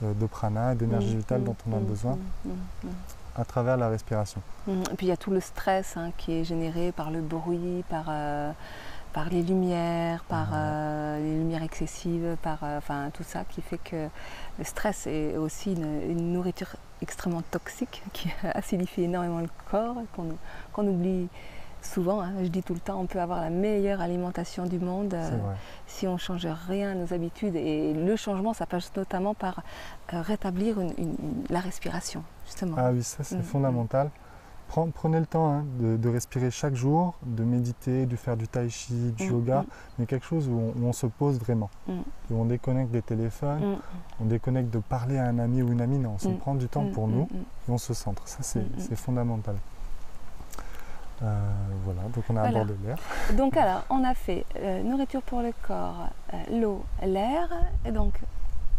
[0.03, 2.18] euh, de prana, d'énergie vitale dont on a besoin
[3.37, 4.40] à travers la respiration.
[4.68, 7.85] Et puis il y a tout le stress hein, qui est généré par le bruit,
[7.88, 8.51] par, euh,
[9.18, 13.78] par les lumières, par euh, les lumières excessives, par euh, enfin tout ça qui fait
[13.78, 14.07] que
[14.59, 16.68] le stress est aussi une, une nourriture
[17.02, 20.28] extrêmement toxique qui acidifie énormément le corps, qu'on
[20.72, 21.26] qu'on oublie
[21.83, 22.20] souvent.
[22.20, 22.31] hein.
[22.44, 25.14] Je dis tout le temps, on peut avoir la meilleure alimentation du monde.
[25.14, 25.31] euh,
[25.88, 27.57] si on ne change rien à nos habitudes.
[27.57, 29.62] Et le changement, ça passe notamment par
[30.11, 32.76] rétablir une- une- une- la respiration, justement.
[32.78, 34.11] Ah oui, ça c'est Mm, fondamental.
[34.70, 38.46] Pren- Prenez le temps hein, de, de respirer chaque jour, de méditer, de faire du
[38.48, 39.66] tai chi, du Mm, yoga, mm.
[39.98, 41.70] mais quelque chose où on, où on se pose vraiment.
[41.87, 41.92] Mm.
[42.31, 43.76] Et on déconnecte des téléphones, Mm,
[44.20, 46.54] on déconnecte de parler à un ami ou une amie, non, on se Mm, prend
[46.54, 47.37] du temps mm, pour mm, nous mm.
[47.68, 48.22] et on se centre.
[48.28, 48.78] Ça c'est Mm, mm.
[48.81, 49.57] c'est fondamental.
[51.20, 51.40] Euh,
[51.85, 52.61] voilà, donc on a Voilà.
[52.61, 52.98] abordé l'air.
[53.37, 57.48] Donc alors, on a fait euh, nourriture pour le corps, euh, l'eau, l'air,
[57.85, 58.14] et donc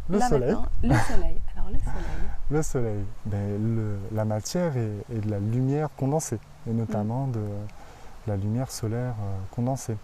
[0.10, 0.56] Le là soleil.
[0.84, 1.38] le soleil.
[1.56, 2.04] Alors le soleil.
[2.52, 7.32] Le soleil, ben, le- la matière est, est de la lumière condensée, et notamment Mm.
[7.34, 7.39] de
[8.28, 9.98] la lumière solaire euh, condensée.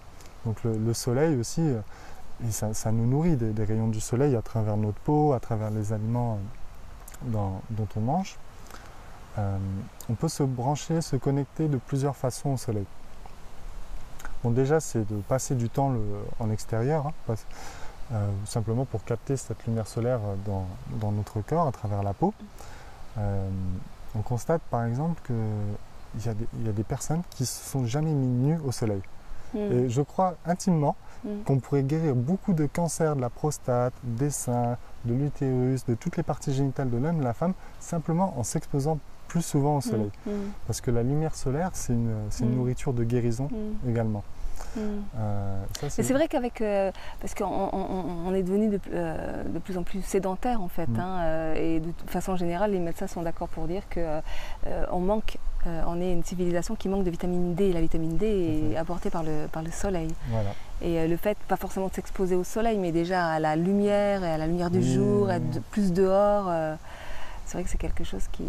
[0.46, 1.80] Donc le, le soleil aussi, euh,
[2.48, 5.40] et ça, ça nous nourrit des, des rayons du soleil à travers notre peau, à
[5.40, 8.36] travers les aliments euh, dans- dont on mange.
[9.40, 9.58] Euh,
[10.10, 12.86] on peut se brancher, se connecter de plusieurs façons au soleil.
[14.44, 16.06] Bon, déjà, c'est de passer du temps le-
[16.40, 17.36] en extérieur, hein,
[18.14, 20.66] euh, simplement pour capter cette lumière solaire dans,
[21.00, 22.34] dans notre corps, à travers la peau.
[23.18, 23.48] Euh,
[24.18, 27.48] on constate par exemple qu'il y, a des- il y a des personnes qui ne
[27.48, 29.02] se sont jamais mis nues au soleil.
[29.54, 31.30] Mm, Et je crois intimement mm.
[31.46, 36.18] qu'on pourrait guérir beaucoup de cancers de la prostate, des seins, de l'utérus, de toutes
[36.18, 39.82] les parties génitales de l'homme et de la femme, simplement en s'exposant plus souvent au
[39.82, 40.12] soleil.
[40.28, 40.32] Mm,
[40.68, 43.50] Parce que la lumière solaire, c'est une, une nourriture de guérison
[43.88, 44.24] également.
[44.76, 44.80] Mm.
[45.20, 46.62] Euh, ça, Mais c'est vrai qu'avec.
[46.62, 50.62] euh, parce qu'on on- on- on est devenu de, euh, de plus en plus sédentaire
[50.62, 50.88] en fait.
[50.88, 51.00] Mm.
[51.00, 54.22] hein, et de toute façon générale, les médecins sont d'accord pour dire qu'on
[54.92, 55.38] on manque.
[55.88, 57.74] on est une civilisation qui manque de vitamine D.
[57.74, 58.78] La vitamine D est Mhm.
[58.78, 60.10] apportée par le, par le soleil.
[60.30, 60.50] Voilà.
[60.84, 64.30] Et le fait, pas forcément de s'exposer au soleil, mais déjà à la lumière et
[64.30, 66.52] à la lumière du jour, être de- plus dehors,
[67.46, 68.44] c'est vrai que c'est quelque chose qui,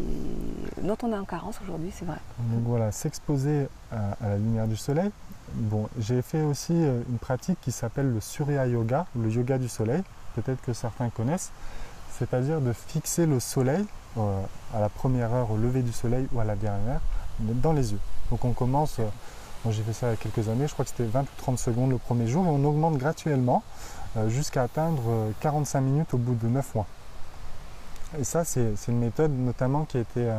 [0.82, 2.18] dont on est en carence aujourd'hui, c'est vrai.
[2.38, 5.10] Donc voilà, s'exposer à, la lumière du soleil.
[5.54, 9.68] Bon, j'ai fait aussi euh, une pratique qui s'appelle le Surya Yoga, le yoga du
[9.68, 10.02] soleil,
[10.34, 11.52] peut-être que certains connaissent,
[12.18, 13.84] c'est-à-dire de fixer le soleil
[14.18, 14.40] euh,
[14.74, 17.00] à la première heure au lever du soleil ou à la dernière
[17.38, 18.00] dans les yeux.
[18.30, 20.90] Donc on commence, euh, j'ai fait ça il y a quelques années, je crois que
[20.90, 23.62] c'était 20 ou 30 secondes le premier jour, et on augmente graduellement
[24.28, 26.86] jusqu'à atteindre euh, 45 minutes au bout de 9 mois.
[28.18, 30.38] Et ça, c'est une méthode notamment qui a été euh,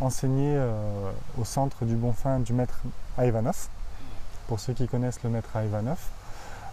[0.00, 2.80] enseignée euh, au centre du bon fin du maître
[3.18, 3.68] Ivanov.
[4.48, 5.98] Pour ceux qui connaissent le maître Ivanov,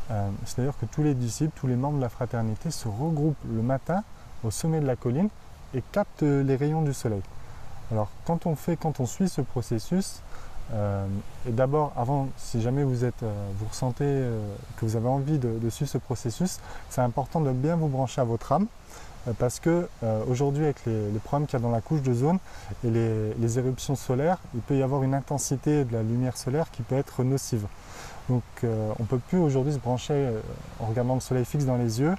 [0.10, 3.62] euh, c'est-à-dire que tous les disciples, tous les membres de la fraternité se regroupent le
[3.62, 4.04] matin
[4.44, 5.30] au sommet de la colline
[5.74, 7.22] et captent les rayons du soleil.
[7.91, 10.22] Alors quand on fait, quand on suit ce processus,
[11.48, 13.24] et d'abord, avant, si jamais vous êtes,
[13.70, 14.06] ressentez
[14.78, 18.24] que vous avez envie de, suivre ce processus, c'est important de bien vous brancher à
[18.24, 18.67] votre âme,
[19.38, 22.14] parce que euh, aujourd'hui, avec les, les problèmes qu'il y a dans la couche de
[22.14, 22.40] zone
[22.84, 26.72] et les, les éruptions solaires, il peut y avoir une intensité de la lumière solaire
[26.72, 27.66] qui peut être nocive.
[28.30, 30.40] Donc, euh, on ne peut plus aujourd'hui se brancher euh,
[30.80, 32.16] en regardant le soleil fixe dans les yeux,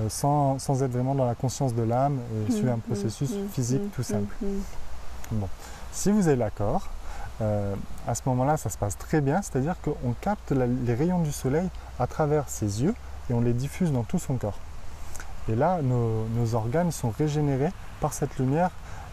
[0.00, 3.30] euh, sans, sans être vraiment dans la conscience de l'âme et suivre un Mm, processus
[3.30, 4.34] mm, physique tout simple.
[5.30, 5.48] Bon.
[5.92, 6.88] Si vous êtes d'accord,
[7.40, 7.74] euh,
[8.06, 11.32] à ce moment-là, ça se passe très bien, c'est-à-dire qu'on capte la- les rayons du
[11.32, 12.94] soleil à travers ses yeux
[13.30, 14.58] et on les diffuse dans tout son corps.
[15.48, 18.70] Et là, nos, organes sont régénérés par cette lumière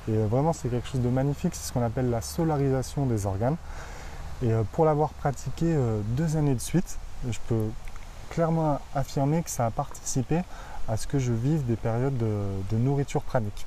[0.09, 3.25] et euh, vraiment, c'est quelque chose de magnifique, c'est ce qu'on appelle la solarisation des
[3.25, 3.57] organes.
[4.41, 6.97] Et euh, pour l'avoir pratiqué euh, deux années de suite,
[7.29, 7.65] je peux
[8.29, 10.41] clairement affirmer que ça a participé
[10.87, 13.65] à ce que je vive des périodes de, nourriture pranique.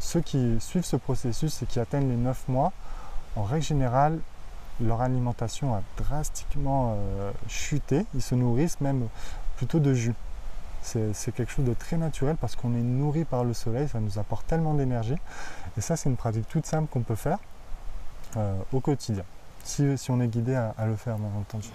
[0.00, 2.72] Ceux qui suivent ce processus et qui atteignent les 9 mois,
[3.34, 4.18] en règle générale,
[4.78, 6.98] leur alimentation a drastiquement
[7.48, 8.04] chuté.
[8.14, 9.08] Ils se nourrissent même
[9.56, 10.14] plutôt de jus.
[10.82, 14.18] C'est quelque chose de très naturel parce qu'on est nourri par le soleil, ça nous
[14.18, 15.16] apporte tellement d'énergie.
[15.78, 17.38] Et ça, c'est une pratique toute simple qu'on peut faire
[18.36, 19.24] euh, au quotidien,
[19.64, 21.68] si, on est guidé à, le faire, bien entendu.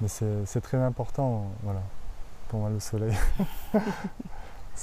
[0.00, 1.80] Mais c'est très important, voilà,
[2.48, 3.16] pour moi, le soleil.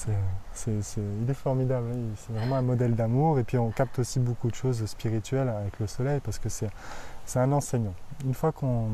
[0.08, 3.40] il est formidable, c'est vraiment un modèle d'amour.
[3.40, 6.70] Et puis on capte aussi beaucoup de choses spirituelles avec le soleil parce que c'est
[7.36, 7.94] un enseignant.
[8.26, 8.88] Une fois qu'on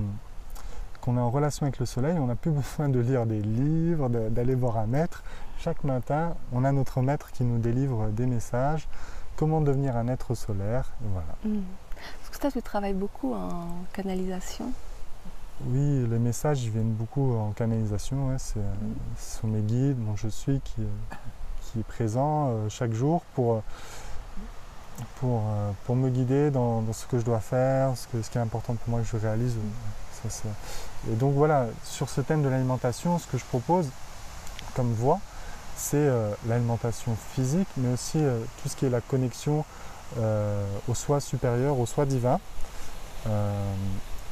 [1.08, 4.56] est en relation avec le soleil, on n'a plus besoin de lire des livres, d'aller
[4.56, 5.24] voir un maître.
[5.58, 8.88] Chaque matin, on a notre maître qui nous délivre des messages,
[9.36, 10.92] comment devenir un être solaire.
[11.02, 11.36] voilà.
[11.44, 11.64] Mmh.
[12.22, 14.72] Parce que tu travailles beaucoup en canalisation.
[15.66, 18.38] Oui, les messages viennent beaucoup en canalisation.
[18.38, 18.60] ce
[19.18, 20.82] sont mes guides, mon je suis qui,
[21.72, 23.60] qui est présent euh, chaque jour pour, euh,
[25.20, 28.42] pour, euh, pour me guider dans, ce que je dois faire, ce, ce qui est
[28.42, 29.56] important pour moi que je réalise.
[31.10, 33.88] Et donc voilà, sur ce thème de l'alimentation, ce que je propose
[34.76, 35.20] comme voie,
[35.78, 36.10] c'est
[36.48, 38.20] l'alimentation physique, mais aussi
[38.62, 39.64] tout ce qui est la connexion
[40.18, 42.40] au soi supérieur, au soi divin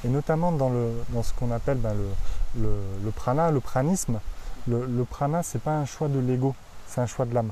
[0.06, 0.72] et notamment dans,
[1.24, 1.94] ce qu'on appelle ben,
[2.56, 4.20] le, prana, le pranisme.
[4.68, 6.54] Le, prana, ce n'est pas un choix de l'ego,
[6.88, 7.52] c'est un choix de l'âme.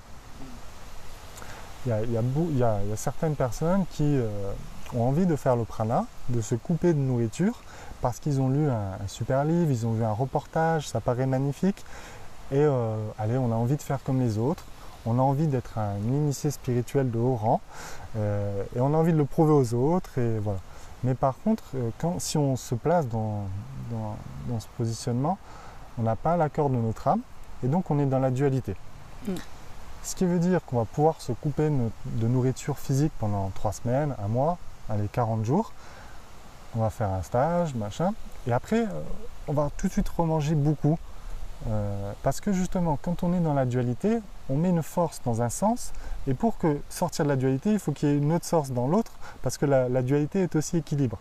[1.86, 4.28] Il y, a, certaines personnes qui euh,
[4.96, 7.62] ont envie de faire le prana, de se couper de nourriture,
[8.06, 11.84] parce qu'ils ont lu un, super livre, ils ont vu un reportage, ça paraît magnifique,
[12.52, 14.64] et euh, allez, on a envie de faire comme les autres,
[15.08, 17.62] on a envie d'être un initié spirituel de haut rang,
[18.16, 20.60] euh, et on a envie de le prouver aux autres, et voilà.
[21.04, 21.90] Mais par contre, euh,
[22.20, 23.48] si on se place dans,
[24.60, 25.40] ce positionnement,
[25.98, 27.22] on n'a pas l'accord de notre âme
[27.64, 28.76] et donc on est dans la dualité.
[29.28, 29.34] Mm.
[30.04, 34.14] Ce qui veut dire qu'on va pouvoir se couper de nourriture physique pendant trois semaines,
[34.24, 35.74] un mois, allez, 40 jours.
[36.76, 38.14] On va faire un stage, machin.
[38.48, 39.02] Et après, euh,
[39.48, 40.98] on va tout de suite remanger beaucoup.
[41.68, 45.42] Euh, parce que justement, quand on est dans la dualité, on met une force dans
[45.42, 45.94] un sens,
[46.28, 48.72] et pour que sortir de la dualité, il faut qu'il y ait une autre force
[48.72, 51.18] dans l'autre, parce que la, dualité est aussi équilibre.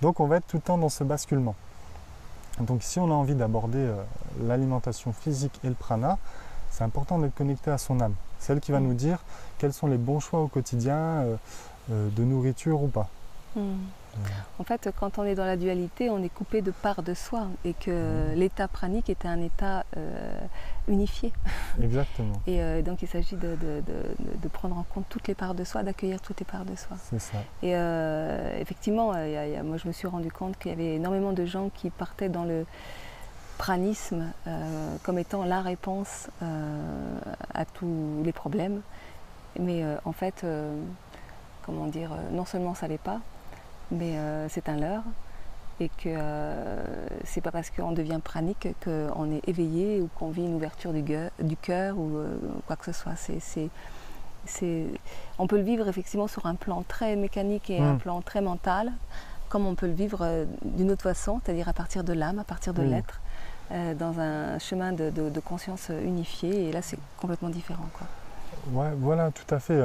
[0.00, 1.54] Donc on va être tout le temps dans ce basculement.
[2.60, 3.94] Donc si on a envie d'aborder euh,
[4.42, 6.18] l'alimentation physique et le prana,
[6.70, 8.14] c'est important d'être connecté à son âme.
[8.40, 9.18] Celle qui va nous dire
[9.58, 11.24] quels sont les bons choix au quotidien
[11.88, 13.08] de nourriture ou pas.
[13.54, 13.74] Hmm.
[14.58, 17.48] En fait, quand on est dans la dualité, on est coupé de part de soi
[17.64, 20.38] et que l'état pranique était un état euh,
[20.86, 21.32] unifié.
[21.82, 22.40] Exactement.
[22.46, 23.58] et euh, donc il s'agit de,
[24.52, 26.96] prendre en compte toutes les parts de soi, d'accueillir toutes les parts de soi.
[27.10, 27.38] C'est ça.
[27.62, 29.12] Et euh, effectivement,
[29.64, 32.44] moi je me suis rendu compte qu'il y avait énormément de gens qui partaient dans
[32.44, 32.64] le
[33.58, 34.32] pranisme
[35.02, 38.80] comme étant la réponse à tous les problèmes.
[39.58, 40.44] Mais en fait,
[41.62, 43.20] comment dire, non seulement ça l'est pas,
[43.90, 45.04] mais euh, c'est un leurre
[45.80, 46.84] et que euh,
[47.24, 51.02] c'est pas parce qu'on devient pranique qu'on est éveillé ou qu'on vit une ouverture du,
[51.02, 53.14] du cœur ou euh, quoi que ce soit.
[55.38, 57.98] on peut le vivre effectivement sur un plan très mécanique et un hmm.
[57.98, 58.92] plan très mental,
[59.48, 62.72] comme on peut le vivre d'une autre façon, c'est-à-dire à partir de l'âme, à partir
[62.72, 63.20] de l'être,
[63.70, 66.68] dans un chemin de, conscience unifiée.
[66.68, 67.88] Et là, c'est complètement différent.
[68.72, 69.80] Ouais, voilà, tout à fait.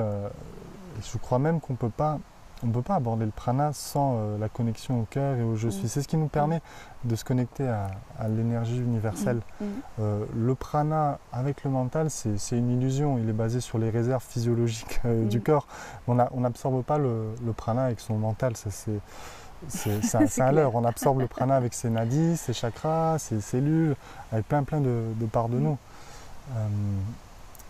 [1.01, 2.19] je crois même qu'on ne peut pas
[2.63, 5.55] on ne peut pas aborder le prana sans euh, la connexion au cœur et au
[5.55, 5.85] je suis.
[5.85, 5.87] Mm.
[5.87, 6.61] C'est ce qui nous permet
[7.05, 7.89] de se connecter à,
[8.27, 9.39] l'énergie universelle.
[9.61, 9.65] Mm.
[9.65, 9.69] Mm.
[10.01, 13.17] Euh, le prana avec le mental, c'est une illusion.
[13.17, 15.67] Il est basé sur les réserves physiologiques euh, du corps.
[16.07, 18.53] On n'absorbe pas le, prana avec son mental.
[18.57, 20.75] C'est un, leurre.
[20.75, 23.95] On absorbe le prana avec ses nadis, ses chakras, ses cellules,
[24.31, 25.77] avec plein plein de, parts de nous.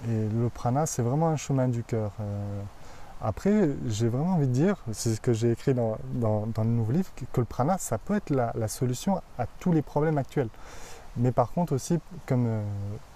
[0.08, 2.12] et le prana, c'est vraiment un chemin du cœur.
[3.22, 7.10] Après, j'ai vraiment envie de dire, c'est ce que j'ai écrit dans, le nouveau livre,
[7.34, 10.50] que, le prana, ça peut être la, solution à tous les problèmes actuels.
[11.18, 12.62] Mais par contre aussi, comme, euh,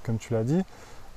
[0.03, 0.61] comme tu l'as dit,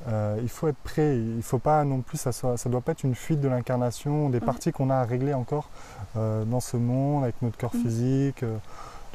[0.09, 1.16] euh, il faut être prêt.
[1.16, 4.29] Il ne faut pas non plus, ça ne doit pas être une fuite de l'incarnation,
[4.31, 5.68] des parties qu'on a à régler encore
[6.16, 7.83] euh, dans ce monde, avec notre corps mm.
[7.83, 8.44] physique,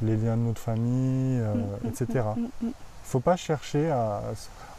[0.01, 2.25] les liens de notre famille, mm, mm, etc.
[2.62, 2.73] Il ne
[3.05, 4.21] faut pas chercher à,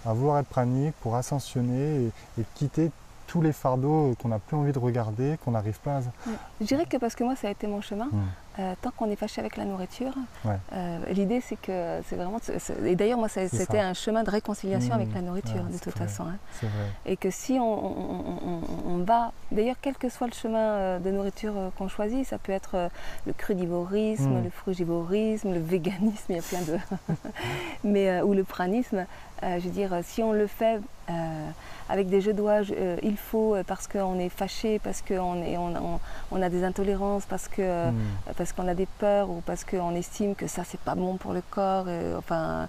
[0.04, 2.90] vouloir être pranique pour ascensionner et, et quitter
[3.32, 6.00] tous les fardeaux qu'on n'a plus envie de regarder, qu'on n'arrive pas à...
[6.60, 8.10] Je dirais que parce que moi, ça a été mon chemin.
[8.58, 10.12] Euh, tant qu'on est fâché avec la nourriture,
[10.44, 12.36] euh, l'idée c'est que c'est vraiment.
[12.84, 16.24] Et d'ailleurs, moi, c'était un chemin de réconciliation avec la nourriture, de toute façon.
[16.24, 16.68] Hein.
[17.06, 19.32] Et que si on, va.
[19.50, 22.90] D'ailleurs, quel que soit le chemin euh, de nourriture qu'on choisit, ça peut être
[23.26, 24.44] le crudivorisme, mm.
[24.44, 26.76] le frugivorisme, le véganisme, il y a plein de.
[27.84, 29.06] Mais, ou le pranisme.
[29.42, 31.48] Euh, je veux dire, si on le fait euh,
[31.88, 36.00] avec des jeux doigts, euh, il faut parce qu'on est fâché, parce qu'on on,
[36.30, 37.92] on, a des intolérances, parce hmm.
[38.36, 41.32] parce qu'on a des peurs ou parce qu'on estime que ça c'est pas bon pour
[41.32, 42.68] le corps, enfin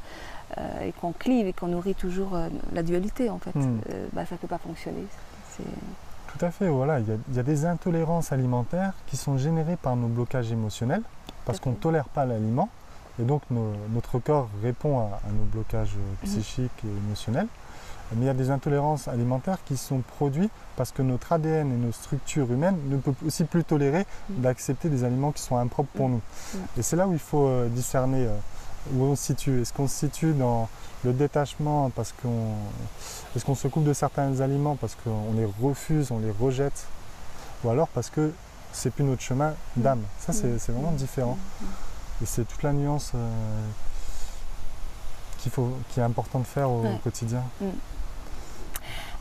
[0.84, 2.38] et qu'on clive et qu'on nourrit toujours
[2.74, 3.80] la dualité en fait, hmm.
[4.14, 5.04] bah, ça ne peut pas fonctionner.
[5.58, 7.00] Tout à fait, voilà.
[7.00, 11.04] Il y, a, des intolérances alimentaires qui sont générées par nos blocages émotionnels,
[11.46, 12.70] parce qu'on ne tolère pas l'aliment,
[13.20, 16.30] et donc notre corps répond à, nos blocages mhm.
[16.30, 17.48] psychiques et émotionnels.
[18.16, 21.78] Mais il y a des intolérances alimentaires qui sont produites parce que notre ADN et
[21.78, 24.42] nos structures humaines ne peuvent aussi plus tolérer mhm.
[24.42, 26.16] d'accepter des aliments qui sont impropres pour mhm.
[26.16, 26.22] nous.
[26.78, 28.38] Et c'est là où il faut euh, discerner euh,
[28.94, 29.62] où on se situe.
[29.62, 30.68] Est-ce qu'on se situe dans
[31.04, 32.54] le détachement parce qu'on
[33.36, 36.86] est-ce qu'on se coupe de certains aliments parce qu'on les refuse, on les rejette,
[37.64, 38.32] ou alors parce que
[38.72, 40.02] c'est plus notre chemin d'âme.
[40.20, 41.38] Ça c'est vraiment différent.
[42.24, 43.30] Et c'est toute la nuance euh,
[45.40, 47.44] qu'il faut, qui est important de faire au, quotidien.
[47.60, 47.66] Mm.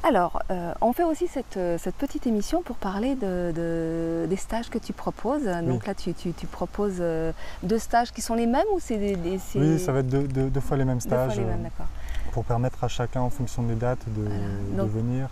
[0.05, 4.71] Alors, euh, on fait aussi cette, euh, cette, petite émission pour parler de, des stages
[4.71, 5.45] que tu proposes.
[5.45, 7.03] Donc là, tu, tu, proposes
[7.65, 10.77] deux stages qui sont les mêmes ou c'est des, Oui, ça va être deux, fois
[10.77, 11.41] les mêmes stages.
[12.31, 15.29] pour permettre à chacun, en fonction des dates, de, venir.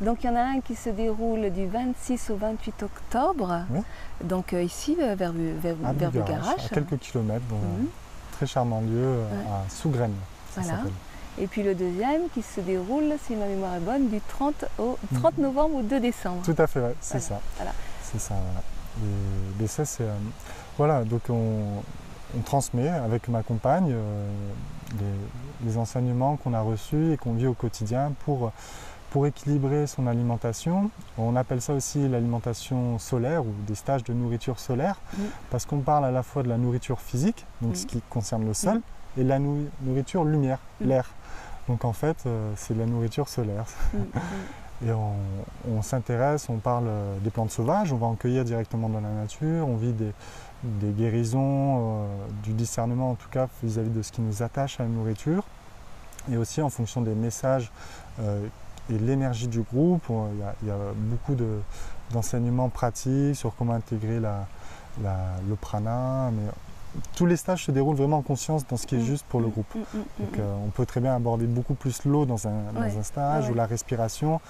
[0.00, 3.64] Donc il y en a un qui se déroule du 26 au 28 octobre,
[4.24, 7.88] donc euh, ici vers, vers, vers, à À quelques kilomètres, un mhm.
[8.32, 10.14] très charmant lieu euh, à Sougraine.
[11.38, 14.98] Et puis le deuxième qui se déroule, si ma mémoire est bonne, du 30 au
[15.16, 15.44] 30 mhm.
[15.44, 16.42] novembre au 2 décembre.
[16.44, 17.40] Tout à fait, c'est ça.
[18.02, 18.34] C'est ça,
[19.60, 20.02] Et, ça, c'est.
[20.02, 20.14] Euh,
[20.78, 21.82] voilà, donc on,
[22.44, 23.92] transmet avec ma compagne
[25.00, 28.52] les, les, enseignements qu'on a reçus et qu'on vit au quotidien pour
[29.10, 30.90] pour équilibrer son alimentation.
[31.18, 34.96] On appelle ça aussi l'alimentation solaire ou des stages de nourriture solaire,
[35.50, 38.54] parce qu'on parle à la fois de la nourriture physique, donc ce qui concerne le
[38.54, 39.20] sol, mm.
[39.20, 41.10] et la nourriture lumière, l'air.
[41.68, 43.66] Donc en fait, euh, c'est de la nourriture solaire.
[44.86, 49.00] et on, s'intéresse, on parle euh, des plantes sauvages, on va en cueillir directement dans
[49.00, 50.12] la nature, on vit des,
[50.92, 51.40] guérisons,
[52.04, 52.06] euh,
[52.44, 55.44] du discernement en tout cas vis-à-vis de ce qui nous attache à la nourriture,
[56.30, 57.72] et aussi en fonction des messages
[58.90, 60.04] et l'énergie du groupe.
[60.62, 61.34] Il y a, beaucoup
[62.12, 64.46] d'enseignements pratiques sur comment intégrer la,
[65.48, 66.30] le prana.
[66.32, 66.50] Mais
[67.14, 69.04] tous les stages se déroulent vraiment en conscience dans ce qui est mm.
[69.04, 69.50] juste pour le mm.
[69.50, 69.74] groupe.
[69.74, 73.02] Mm, Donc, euh, on peut très bien aborder beaucoup plus l'eau dans un, dans un
[73.02, 74.40] stage ou la respiration.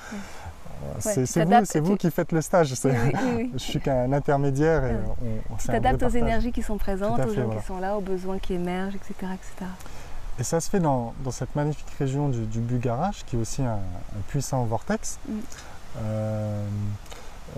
[1.07, 2.68] Euh, c'est vous, qui faites le stage.
[3.53, 4.85] je suis qu'un intermédiaire.
[4.87, 4.96] Et
[5.50, 8.38] on, tu t'adaptes aux énergies qui sont présentes, aux gens qui sont là, aux besoins
[8.38, 9.14] qui émergent, etc.
[9.35, 9.70] etc.
[10.38, 13.79] Et ça se fait dans, cette magnifique région du, du Bugarach, qui est aussi un,
[14.29, 15.19] puissant vortex.
[15.29, 15.33] Mm.
[15.99, 16.69] Euh,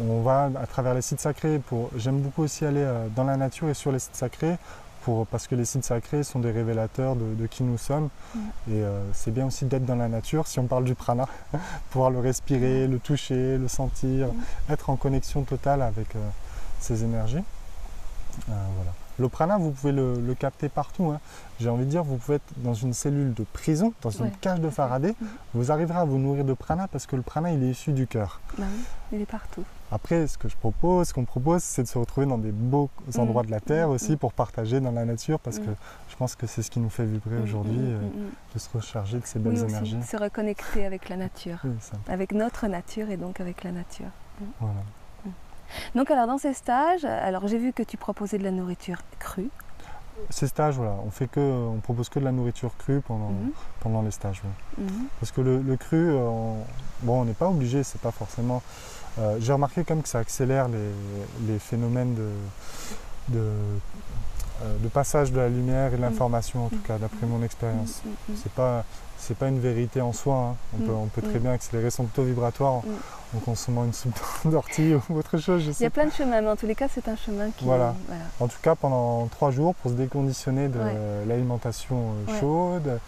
[0.00, 1.58] on va à travers les sites sacrés.
[1.58, 4.56] Pour, j'aime beaucoup aussi aller euh, dans la nature et sur les sites sacrés,
[5.04, 8.08] pour, parce que les sites sacrés sont des révélateurs de, qui nous sommes.
[8.34, 8.38] Mm.
[8.38, 11.28] Et euh, c'est bien aussi d'être dans la nature, si on parle du prana,
[11.90, 14.72] pouvoir le respirer, le toucher, le sentir, mm.
[14.72, 16.08] être en connexion totale avec
[16.80, 17.44] ces énergies.
[18.48, 18.92] voilà.
[19.22, 21.12] Le prana, vous pouvez le, capter partout.
[21.12, 21.20] Hein.
[21.60, 24.58] J'ai envie de dire, vous pouvez être dans une cellule de prison, dans une cage
[24.58, 25.28] de Faraday, mhm.
[25.54, 28.08] vous arriverez à vous nourrir de prana parce que le prana, il est issu du
[28.08, 28.40] cœur.
[28.58, 28.64] Bah
[29.12, 29.62] il est partout.
[29.92, 32.90] Après, ce que je propose, ce qu'on propose, c'est de se retrouver dans des beaux
[33.14, 33.20] mhm.
[33.20, 33.94] endroits de la Terre mhm.
[33.94, 35.70] aussi pour partager dans la nature parce que
[36.08, 38.00] je pense que c'est ce qui nous fait vibrer aujourd'hui, euh,
[38.54, 40.02] de se recharger de ces belles oui, énergies.
[40.04, 41.62] Se reconnecter avec la nature,
[42.08, 44.10] avec notre nature et donc avec la nature.
[44.58, 44.82] Voilà.
[45.94, 49.50] Donc alors dans ces stages, alors j'ai vu que tu proposais de la nourriture crue.
[50.30, 53.50] Ces stages, voilà, on fait que, on propose que de la nourriture crue pendant, mhm.
[53.80, 54.42] pendant les stages.
[54.78, 55.06] Mhm.
[55.18, 56.20] Parce que le, cru, euh,
[57.02, 58.62] bon, on n'est pas obligé, c'est pas forcément.
[59.18, 62.30] Euh, j'ai remarqué comme que ça accélère les, phénomènes de,
[63.28, 66.02] de, euh, de, passage de la lumière et de mhm.
[66.02, 68.02] l'information, en tout cas, d'après mon expérience.
[68.36, 68.84] C'est pas,
[69.22, 70.34] c'est pas une vérité en soi.
[70.34, 70.56] Hein.
[70.74, 72.82] On, peut, on, peut, très bien accélérer son taux vibratoire
[73.34, 75.64] en consommant une soupe d'ortie ou autre chose.
[75.78, 77.64] Il y a plein de chemins, mais en tous les cas, c'est un chemin qui.
[77.64, 77.94] Voilà.
[78.40, 80.80] En tout cas, pendant trois jours pour se déconditionner de
[81.26, 82.98] l'alimentation euh, chaude.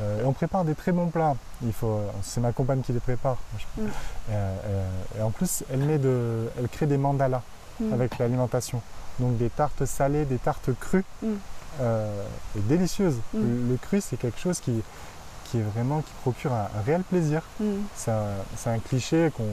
[0.00, 1.36] Euh, et on prépare des très bons plats.
[1.62, 3.36] Il faut, c'est ma compagne qui les prépare.
[3.76, 3.82] Mm.
[4.30, 7.42] Euh, et en plus, elle met de, elle crée des mandalas
[7.80, 7.92] mm.
[7.92, 8.82] avec l'alimentation.
[9.18, 11.28] Donc des tartes salées, des tartes crues mm.
[12.56, 13.18] et délicieuses.
[13.34, 14.82] Le, cru, c'est quelque chose qui,
[15.50, 17.42] qui est vraiment qui procure un, réel plaisir.
[17.94, 19.44] C'est un, cliché qu'on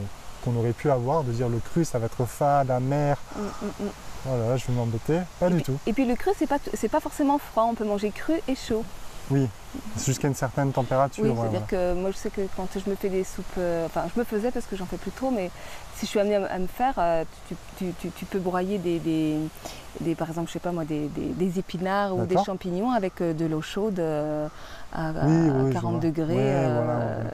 [0.44, 3.16] qu'on aurait pu avoir, de dire le cru ça va être fade, amer.
[3.34, 3.90] Mm, mm, mm.
[4.24, 5.20] Voilà, je vais m'embêter.
[5.40, 5.78] Pas du tout.
[5.86, 8.54] Et puis le cru, c'est pas, c'est pas forcément froid, on peut manger cru et
[8.54, 8.84] chaud.
[9.30, 9.46] Oui,
[9.98, 11.22] jusqu'à une certaine température.
[11.24, 14.04] Oui, c'est-à-dire que moi je sais que quand je me fais des soupes, euh, enfin
[14.14, 15.50] je me faisais parce que j'en fais plus trop, mais
[15.96, 18.78] si je suis amenée à, à me faire, euh, tu, tu- tu- tu peux broyer
[18.78, 19.38] des, des-
[20.00, 21.10] des- par exemple, je sais pas moi, des,
[21.58, 24.46] épinards ou des champignons avec euh, de l'eau chaude à,
[24.92, 26.00] à Oui, oui, je 40 vois.
[26.00, 26.34] degrés.
[26.34, 27.24] Ouais, voilà, ouais.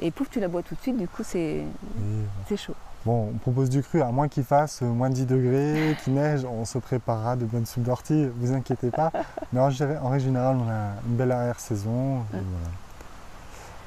[0.00, 1.64] Et pouf, tu la bois tout de suite, du coup c'est
[2.56, 2.74] chaud.
[3.08, 6.12] Bon, on propose du cru, à moins qu'il fasse euh, moins de 10 degrés, qu'il
[6.12, 9.10] neige, on se préparera de bonnes soupes d'ortie, vous inquiétez pas.
[9.54, 9.68] Mais en,
[10.02, 12.16] en règle générale, on a une belle arrière-saison.
[12.30, 12.44] voilà.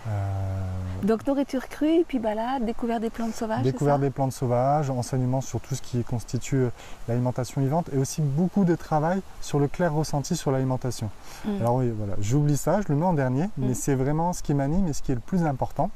[0.07, 3.61] Euh, Donc nourriture crue, et puis balade, découvert des plantes sauvages.
[3.61, 6.69] découverte des plantes sauvages, enseignement sur tout ce qui constitue euh,
[7.07, 11.11] l'alimentation vivante et aussi beaucoup de travail sur le clair ressenti sur l'alimentation.
[11.45, 11.49] Mm.
[11.59, 13.75] Alors oui, voilà, j'oublie ça, je le mets en dernier, mais Mm.
[13.75, 15.91] c'est vraiment ce qui m'anime et ce qui est le plus important.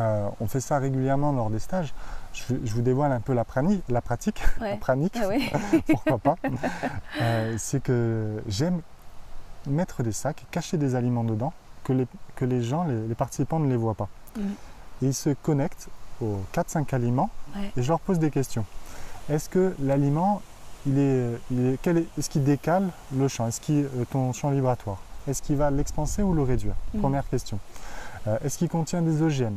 [0.00, 1.92] Euh, on fait ça régulièrement lors des stages.
[2.32, 5.50] Je, je vous dévoile un peu la, prani- la pratique, la pranique, Ah oui.
[5.86, 6.36] pourquoi pas.
[7.20, 8.80] Euh, c'est que j'aime
[9.66, 11.52] mettre des sacs, cacher des aliments dedans,
[11.84, 14.08] que les, que les gens, les, les participants ne les voient pas.
[14.38, 15.88] Et ils se connectent
[16.22, 17.70] aux 4-5 aliments Ouais.
[17.76, 18.64] et je leur pose des questions.
[19.28, 20.40] Est-ce que l'aliment,
[20.86, 23.46] il est, il est, quel est, est-ce qu'il décale le champ?
[23.46, 24.96] Est-ce qu'il, euh, ton champ vibratoire?
[25.28, 26.74] Est-ce qu'il va l'expanser ou le réduire?
[26.94, 27.00] Mhm.
[27.02, 27.58] Première question.
[28.26, 29.54] Euh, est-ce qu'il contient des OGM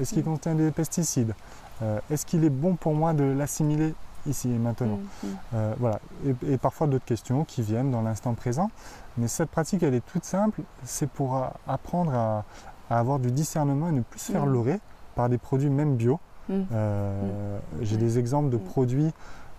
[0.00, 1.34] Est-ce qu'il contient des pesticides?
[1.82, 3.94] Euh, Est-ce qu'il est bon pour moi de l'assimiler
[4.26, 4.98] ici et maintenant?
[5.22, 5.36] Mm, mm.
[5.54, 6.00] euh, voilà.
[6.26, 8.70] Et, et parfois d'autres questions qui viennent dans l'instant présent.
[9.18, 10.62] Mais cette pratique, elle est toute simple.
[10.84, 12.44] C'est pour apprendre à,
[12.90, 14.52] à avoir du discernement et ne plus se faire Mm.
[14.52, 14.80] leurrer
[15.14, 16.18] par des produits même bio.
[16.48, 16.60] Mm.
[16.72, 19.12] Euh, J'ai des exemples de produits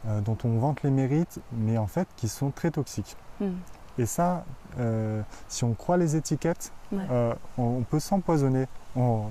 [0.08, 3.16] euh, dont on vante les mérites, mais en fait qui sont très toxiques.
[3.98, 4.46] Et ça,
[5.50, 7.04] si on croit les étiquettes, Ouais.
[7.58, 8.68] on, on peut s'empoisonner.
[8.96, 9.26] On-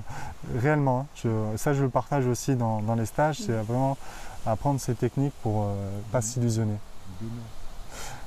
[0.59, 1.07] réellement, hein.
[1.23, 3.97] Je- ça je le partage aussi dans, dans les stages, c'est vraiment
[4.47, 5.75] apprendre ces techniques pour euh,
[6.13, 6.77] pas s'illusionner.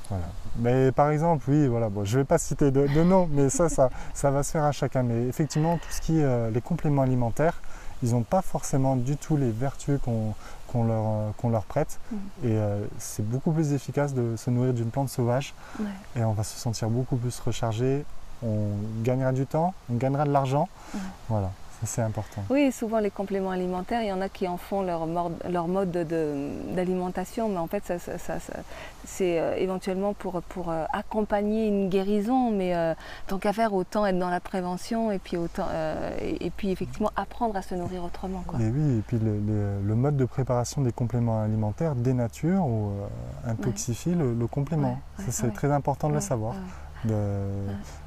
[0.09, 0.25] Voilà.
[0.59, 3.49] Mais par exemple, oui, voilà, bon, je ne vais pas citer de, de nom, mais
[3.49, 5.01] ça, ça, ça va se faire à chacun.
[5.01, 7.61] Mais effectivement, tout ce qui est euh, les compléments alimentaires,
[8.03, 10.33] ils n'ont pas forcément du tout les vertus qu'on
[10.67, 11.99] qu'on leur, euh, qu'on leur prête.
[12.11, 12.15] Mm.
[12.15, 15.85] Et euh, c'est beaucoup plus efficace de se nourrir d'une plante sauvage Ouais.
[16.17, 18.05] et on va se sentir beaucoup plus rechargé.
[18.45, 20.67] On gagnera du temps, on gagnera de l'argent.
[21.29, 22.41] Voilà, ça c'est important.
[22.49, 25.05] Oui, souvent les compléments alimentaires, il y en a qui en font leur,
[25.67, 28.53] mode de- de- d'alimentation, mais en fait, ça, ça- ça- ça-
[29.05, 32.93] c'est euh, éventuellement pour, pour euh, accompagner une guérison, mais euh,
[33.27, 35.67] tant qu'à faire, autant être dans la prévention et puis, autant,
[36.21, 38.43] et, et puis effectivement apprendre à se nourrir autrement.
[38.47, 38.59] Quoi.
[38.61, 42.91] Et oui, et puis le, le- le mode de préparation des compléments alimentaires dénature ou
[43.45, 44.89] intoxifie le, le complément.
[44.89, 46.55] Ouais, ça ouais, c'est très important de le savoir.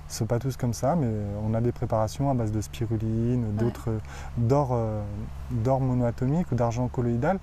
[0.07, 0.13] Ouais.
[0.13, 1.09] De, C'est pas tous comme ça, mais
[1.45, 3.91] on a des préparations à base de spiruline, d'autres
[4.37, 5.03] d'or, euh,
[5.51, 7.39] d'or monoatomique ou d'argent colloïdal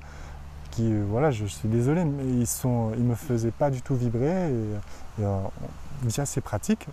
[0.71, 3.95] qui, euh, voilà, je suis désolé, mais ils sont, ils me faisaient pas du tout
[3.95, 5.37] vibrer et, et, euh,
[6.03, 6.87] via ces pratiques,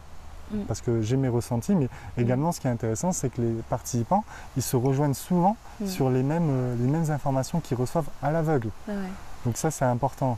[0.53, 0.64] Mm.
[0.66, 4.25] parce que j'ai mes ressentis, mais également ce qui est intéressant, c'est que les participants,
[4.57, 5.87] ils se rejoignent souvent Mm.
[5.87, 8.68] sur les mêmes, euh, les mêmes informations qu'ils reçoivent à l'aveugle.
[8.89, 8.95] Ouais,
[9.47, 10.36] Donc ça, c'est important.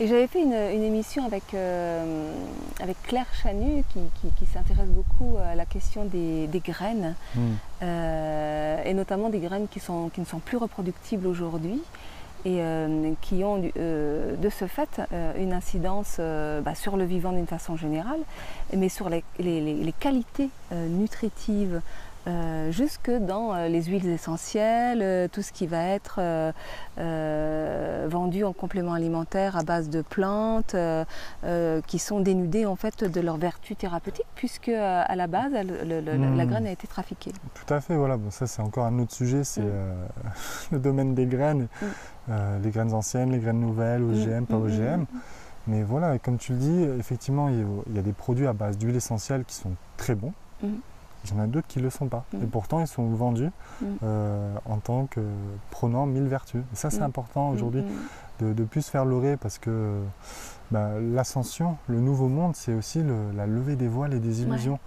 [0.00, 2.32] Et j'avais fait une, une émission avec, euh,
[2.80, 7.14] avec Claire Chanu qui, qui- qui s'intéresse beaucoup à la question des, des graines.
[7.34, 7.40] Mm.
[7.82, 11.80] euh, et notamment des graines qui, sont, qui ne sont plus reproductibles aujourd'hui
[12.44, 15.00] et euh, qui ont de ce fait
[15.38, 18.20] une incidence bah, sur le vivant d'une façon générale,
[18.76, 21.80] mais sur les, les- qualités nutritives.
[22.26, 26.20] Euh, jusque dans euh, les huiles essentielles, euh, tout ce qui va être
[28.08, 30.74] vendu en complément alimentaire à base de plantes
[31.86, 36.00] qui sont dénudées en fait de leurs vertus thérapeutiques puisque à la base elle- le-
[36.00, 36.48] le- la Mm.
[36.48, 37.32] graine a été trafiquée.
[37.54, 38.16] Tout à fait, voilà.
[38.16, 39.70] Bon, ça, c'est encore un autre sujet, c'est Mm.
[39.70, 40.06] euh,
[40.72, 41.84] le domaine des graines, Mm.
[42.28, 45.04] Euh, les graines anciennes, les graines nouvelles, OGM, pas OGM.
[45.68, 48.46] Mais voilà, comme tu le dis, effectivement, il y a, il y a des produits
[48.48, 50.32] à base d'huile essentielle qui sont très bons.
[51.32, 51.34] Mm.
[51.34, 52.24] Il y en a d'autres qui ne le sont pas.
[52.32, 52.42] Mm.
[52.42, 53.50] Et pourtant, ils sont vendus
[53.80, 53.84] Mm.
[54.02, 55.20] euh, en tant que
[55.70, 56.62] prenant mille vertus.
[56.72, 57.04] Et ça, c'est Mm.
[57.04, 60.00] important aujourd'hui Mm, de ne plus se faire leurrer parce que
[60.70, 64.78] bah, l'ascension, le nouveau monde, c'est aussi le- la levée des voiles et des illusions.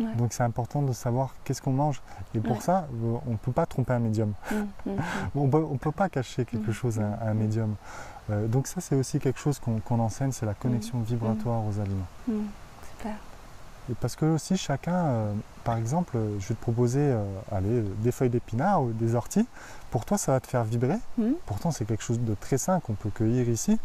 [0.00, 0.06] Ouais.
[0.16, 2.02] Donc c'est important de savoir qu'est-ce qu'on mange.
[2.34, 2.62] Et pour Ouais.
[2.62, 4.32] ça, euh, on ne peut pas tromper un médium.
[4.50, 4.96] mm, mm, mm.
[5.36, 6.74] On peut, ne peut pas cacher quelque Mm.
[6.74, 7.74] chose à, à un médium.
[8.30, 11.78] Euh, donc ça, c'est aussi quelque chose qu'on qu'on enseigne, c'est la connexion vibratoire aux
[11.80, 12.06] aliments.
[13.90, 15.32] Et parce que aussi chacun, euh,
[15.64, 19.46] par exemple, euh, je vais te proposer euh, allez, des feuilles d'épinards ou des orties.
[19.90, 20.96] Pour toi, ça va te faire vibrer.
[21.18, 23.78] Mm, Pourtant, c'est quelque chose de très sain qu'on peut cueillir ici.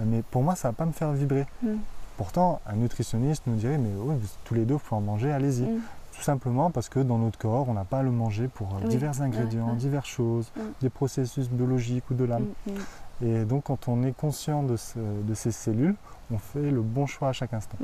[0.00, 1.46] Mais pour moi, ça ne va pas me faire vibrer.
[1.62, 1.74] mm,
[2.16, 5.62] Pourtant, un nutritionniste nous dirait, mais oui, tous les deux, vous pouvez en manger, allez-y.
[5.62, 5.80] mm.
[6.16, 8.78] Tout simplement parce que dans notre corps, on n'a pas à le manger pour euh,
[8.82, 9.76] Oui, divers ingrédients, ouais.
[9.76, 12.46] diverses choses, des processus biologiques ou de l'âme.
[13.20, 15.96] Et donc, quand on est conscient de, ce- de ces cellules,
[16.32, 17.76] on fait le bon choix à chaque instant.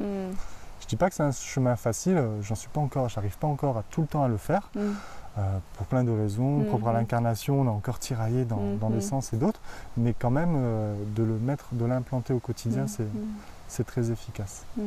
[0.80, 0.82] Mm.
[0.82, 3.46] Je dis pas que c'est un chemin facile, euh, j'en suis pas encore, j'arrive pas
[3.48, 4.80] encore à tout le temps à le faire, Mm.
[5.38, 6.98] euh, pour plein de raisons, propres à Mhm.
[6.98, 9.60] l'incarnation, on a encore tiraillé dans, dans des sens et d'autres,
[9.96, 13.26] mais quand même euh, de le mettre, de l'implanter au quotidien, Mm, c'est mm,
[13.68, 14.64] c'est très efficace.
[14.76, 14.82] mm.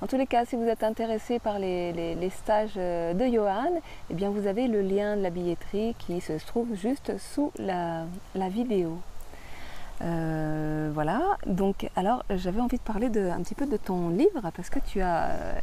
[0.00, 3.72] En tous les cas, si vous êtes intéressé par les, les- les stages de Johan,
[4.10, 8.04] eh bien vous avez le lien de la billetterie qui se trouve juste sous la,
[8.34, 8.98] la vidéo.
[10.02, 14.50] Euh, voilà, donc alors j'avais envie de parler de, un petit peu de ton livre
[14.56, 15.30] parce que tu as.
[15.30, 15.60] euh,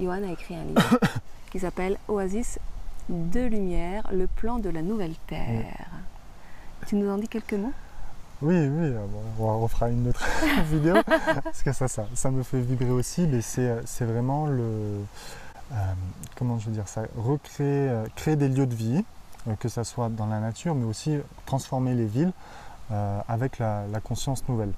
[0.00, 0.98] Johan a écrit un livre
[1.50, 2.58] qui s'appelle Oasis
[3.08, 5.86] de lumière, le plan de la nouvelle Terre.
[6.86, 7.72] Tu nous en dis quelques mots?
[8.42, 9.06] Oui, oui, euh,
[9.38, 10.26] bon, on refera une autre
[10.64, 10.96] vidéo,
[11.44, 15.04] parce que ça, ça, ça me fait vibrer aussi, mais c'est c'est vraiment le...
[16.34, 19.04] comment je veux dire ça Recréer, créer des lieux de vie,
[19.60, 22.32] que ce soit dans la nature, mais aussi transformer les villes
[22.92, 24.72] euh, avec la, la conscience nouvelle.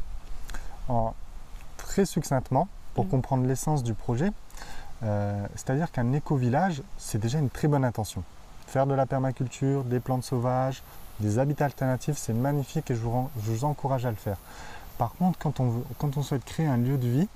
[0.88, 1.14] En-
[1.76, 3.10] très succinctement, pour Mhm.
[3.10, 4.30] comprendre l'essence du projet,
[5.02, 8.22] euh, c'est-à-dire qu'un éco-village, c'est déjà une très bonne intention.
[8.66, 10.82] Faire de la permaculture, des plantes sauvages,
[11.20, 14.36] des habitats alternatifs, c'est magnifique et je vous, ren- je vous encourage à le faire.
[14.98, 17.28] Par contre, quand on, veut- quand on souhaite créer un lieu de vie,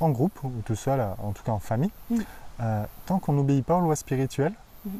[0.00, 1.90] en groupe ou tout seul, euh, en tout cas en famille,
[2.60, 4.52] euh, tant qu'on n'obéit pas aux lois spirituelles,
[4.84, 4.92] Mhm.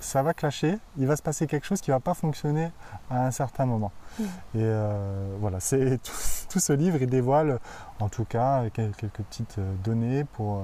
[0.00, 2.70] Ça va clasher, il va se passer quelque chose qui ne va pas fonctionner
[3.10, 3.92] à un certain moment.
[4.18, 4.24] Mhm.
[4.26, 4.28] Et
[4.62, 6.12] euh, voilà, c'est tout,
[6.50, 7.58] tout ce livre, il dévoile
[8.00, 10.60] en tout cas quel- quelques petites euh, données pour euh,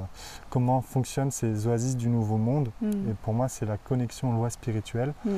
[0.51, 2.71] comment fonctionnent ces oasis du Nouveau Monde.
[2.83, 2.91] Mm.
[3.11, 5.31] Et pour moi, c'est la connexion aux lois spirituelles Mm.
[5.31, 5.35] et,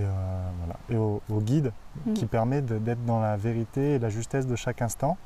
[0.00, 0.10] euh,
[0.58, 1.72] voilà, et au, au guide
[2.06, 2.12] Mm.
[2.14, 5.16] qui permet d'être dans la vérité et la justesse de chaque instant.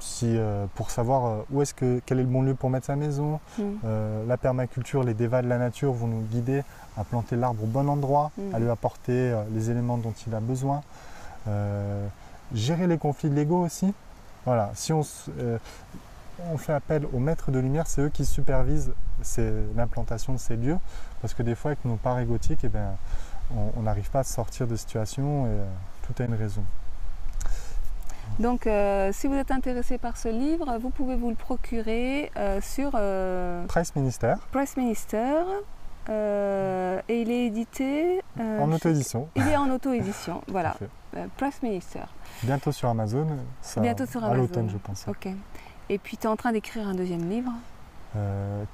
[0.00, 2.86] Si, euh, pour savoir euh, où est-ce que, quel est le bon lieu pour mettre
[2.86, 3.62] sa maison, Mm.
[3.84, 6.62] euh, la permaculture, les dévas de la nature vont nous guider
[6.98, 8.54] à planter l'arbre au bon endroit, Mm.
[8.54, 10.82] à lui apporter les éléments dont il a besoin.
[12.52, 13.92] Gérer les conflits de l'ego aussi.
[14.44, 15.02] Voilà, si on,
[16.58, 18.92] fait appel aux maîtres de lumière, c'est eux qui supervisent
[19.74, 20.76] l'implantation de ces lieux,
[21.22, 22.90] parce que des fois, avec nos parts égotiques, eh ben,
[23.76, 25.50] on n'arrive pas à sortir de situation et
[26.06, 26.62] tout a une raison.
[28.38, 32.60] Donc, euh, si vous êtes intéressé par ce livre, vous pouvez vous le procurer euh,
[32.60, 35.42] sur euh, Price Ministère, Press Minister
[36.08, 38.20] et il est édité.
[38.38, 39.28] en auto-édition.
[39.36, 40.74] Il est en auto-édition, voilà.
[41.16, 42.00] À Press Minister.
[42.42, 43.26] Bientôt sur Amazon,
[43.62, 44.42] ça- Bientôt sur à Amazon.
[44.42, 45.06] l'automne, je pense.
[45.08, 45.28] Ok.
[45.88, 47.50] Et puis, tu es en train d'écrire un deuxième livre.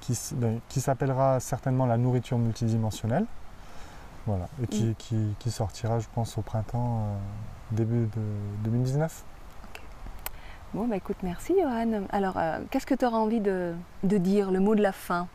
[0.00, 3.24] qui, ben, qui s'appellera certainement la nourriture multidimensionnelle.
[4.26, 4.94] Voilà, et qui, Mm.
[4.98, 7.16] qui- qui sortira, je pense, au printemps, euh,
[7.76, 8.20] début de
[8.64, 9.24] 2019.
[10.72, 12.04] Bon, bah écoute, merci Johan.
[12.10, 13.72] Alors, euh, qu'est-ce que tu auras envie de,
[14.04, 15.26] de dire, le mot de la fin?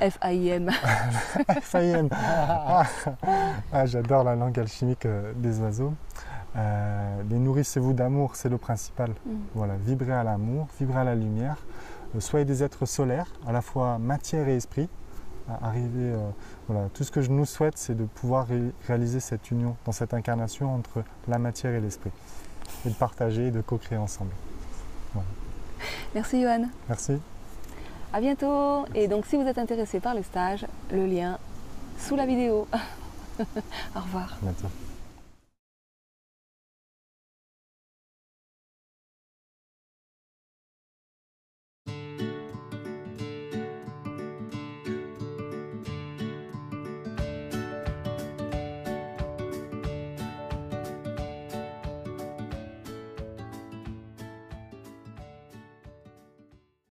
[0.00, 0.70] F-A-I-M.
[1.60, 2.08] FIM.
[2.12, 2.82] Ah,
[3.72, 5.92] ah, J'adore la langue alchimique euh, des oiseaux.
[6.56, 9.10] Euh, les nourrissez-vous d'amour, c'est le principal.
[9.26, 9.30] Mm.
[9.54, 11.56] Voilà, vibrez à l'amour, vibrez à la lumière.
[12.16, 14.88] Euh, soyez des êtres solaires, à la fois matière et esprit.
[15.48, 16.16] À arriver, euh,
[16.68, 19.92] voilà, tout ce que je nous souhaite, c'est de pouvoir ré- réaliser cette union dans
[19.92, 22.10] cette incarnation entre la matière et l'esprit.
[22.86, 24.30] Et de partager et de co-créer ensemble.
[26.14, 26.66] Merci Johan.
[26.88, 27.18] Merci.
[28.12, 28.86] À bientôt.
[28.94, 31.38] Et donc, si vous êtes intéressé par les stages, le lien
[31.98, 32.66] sous la vidéo.
[33.40, 34.38] Au revoir.
[34.40, 34.68] À bientôt.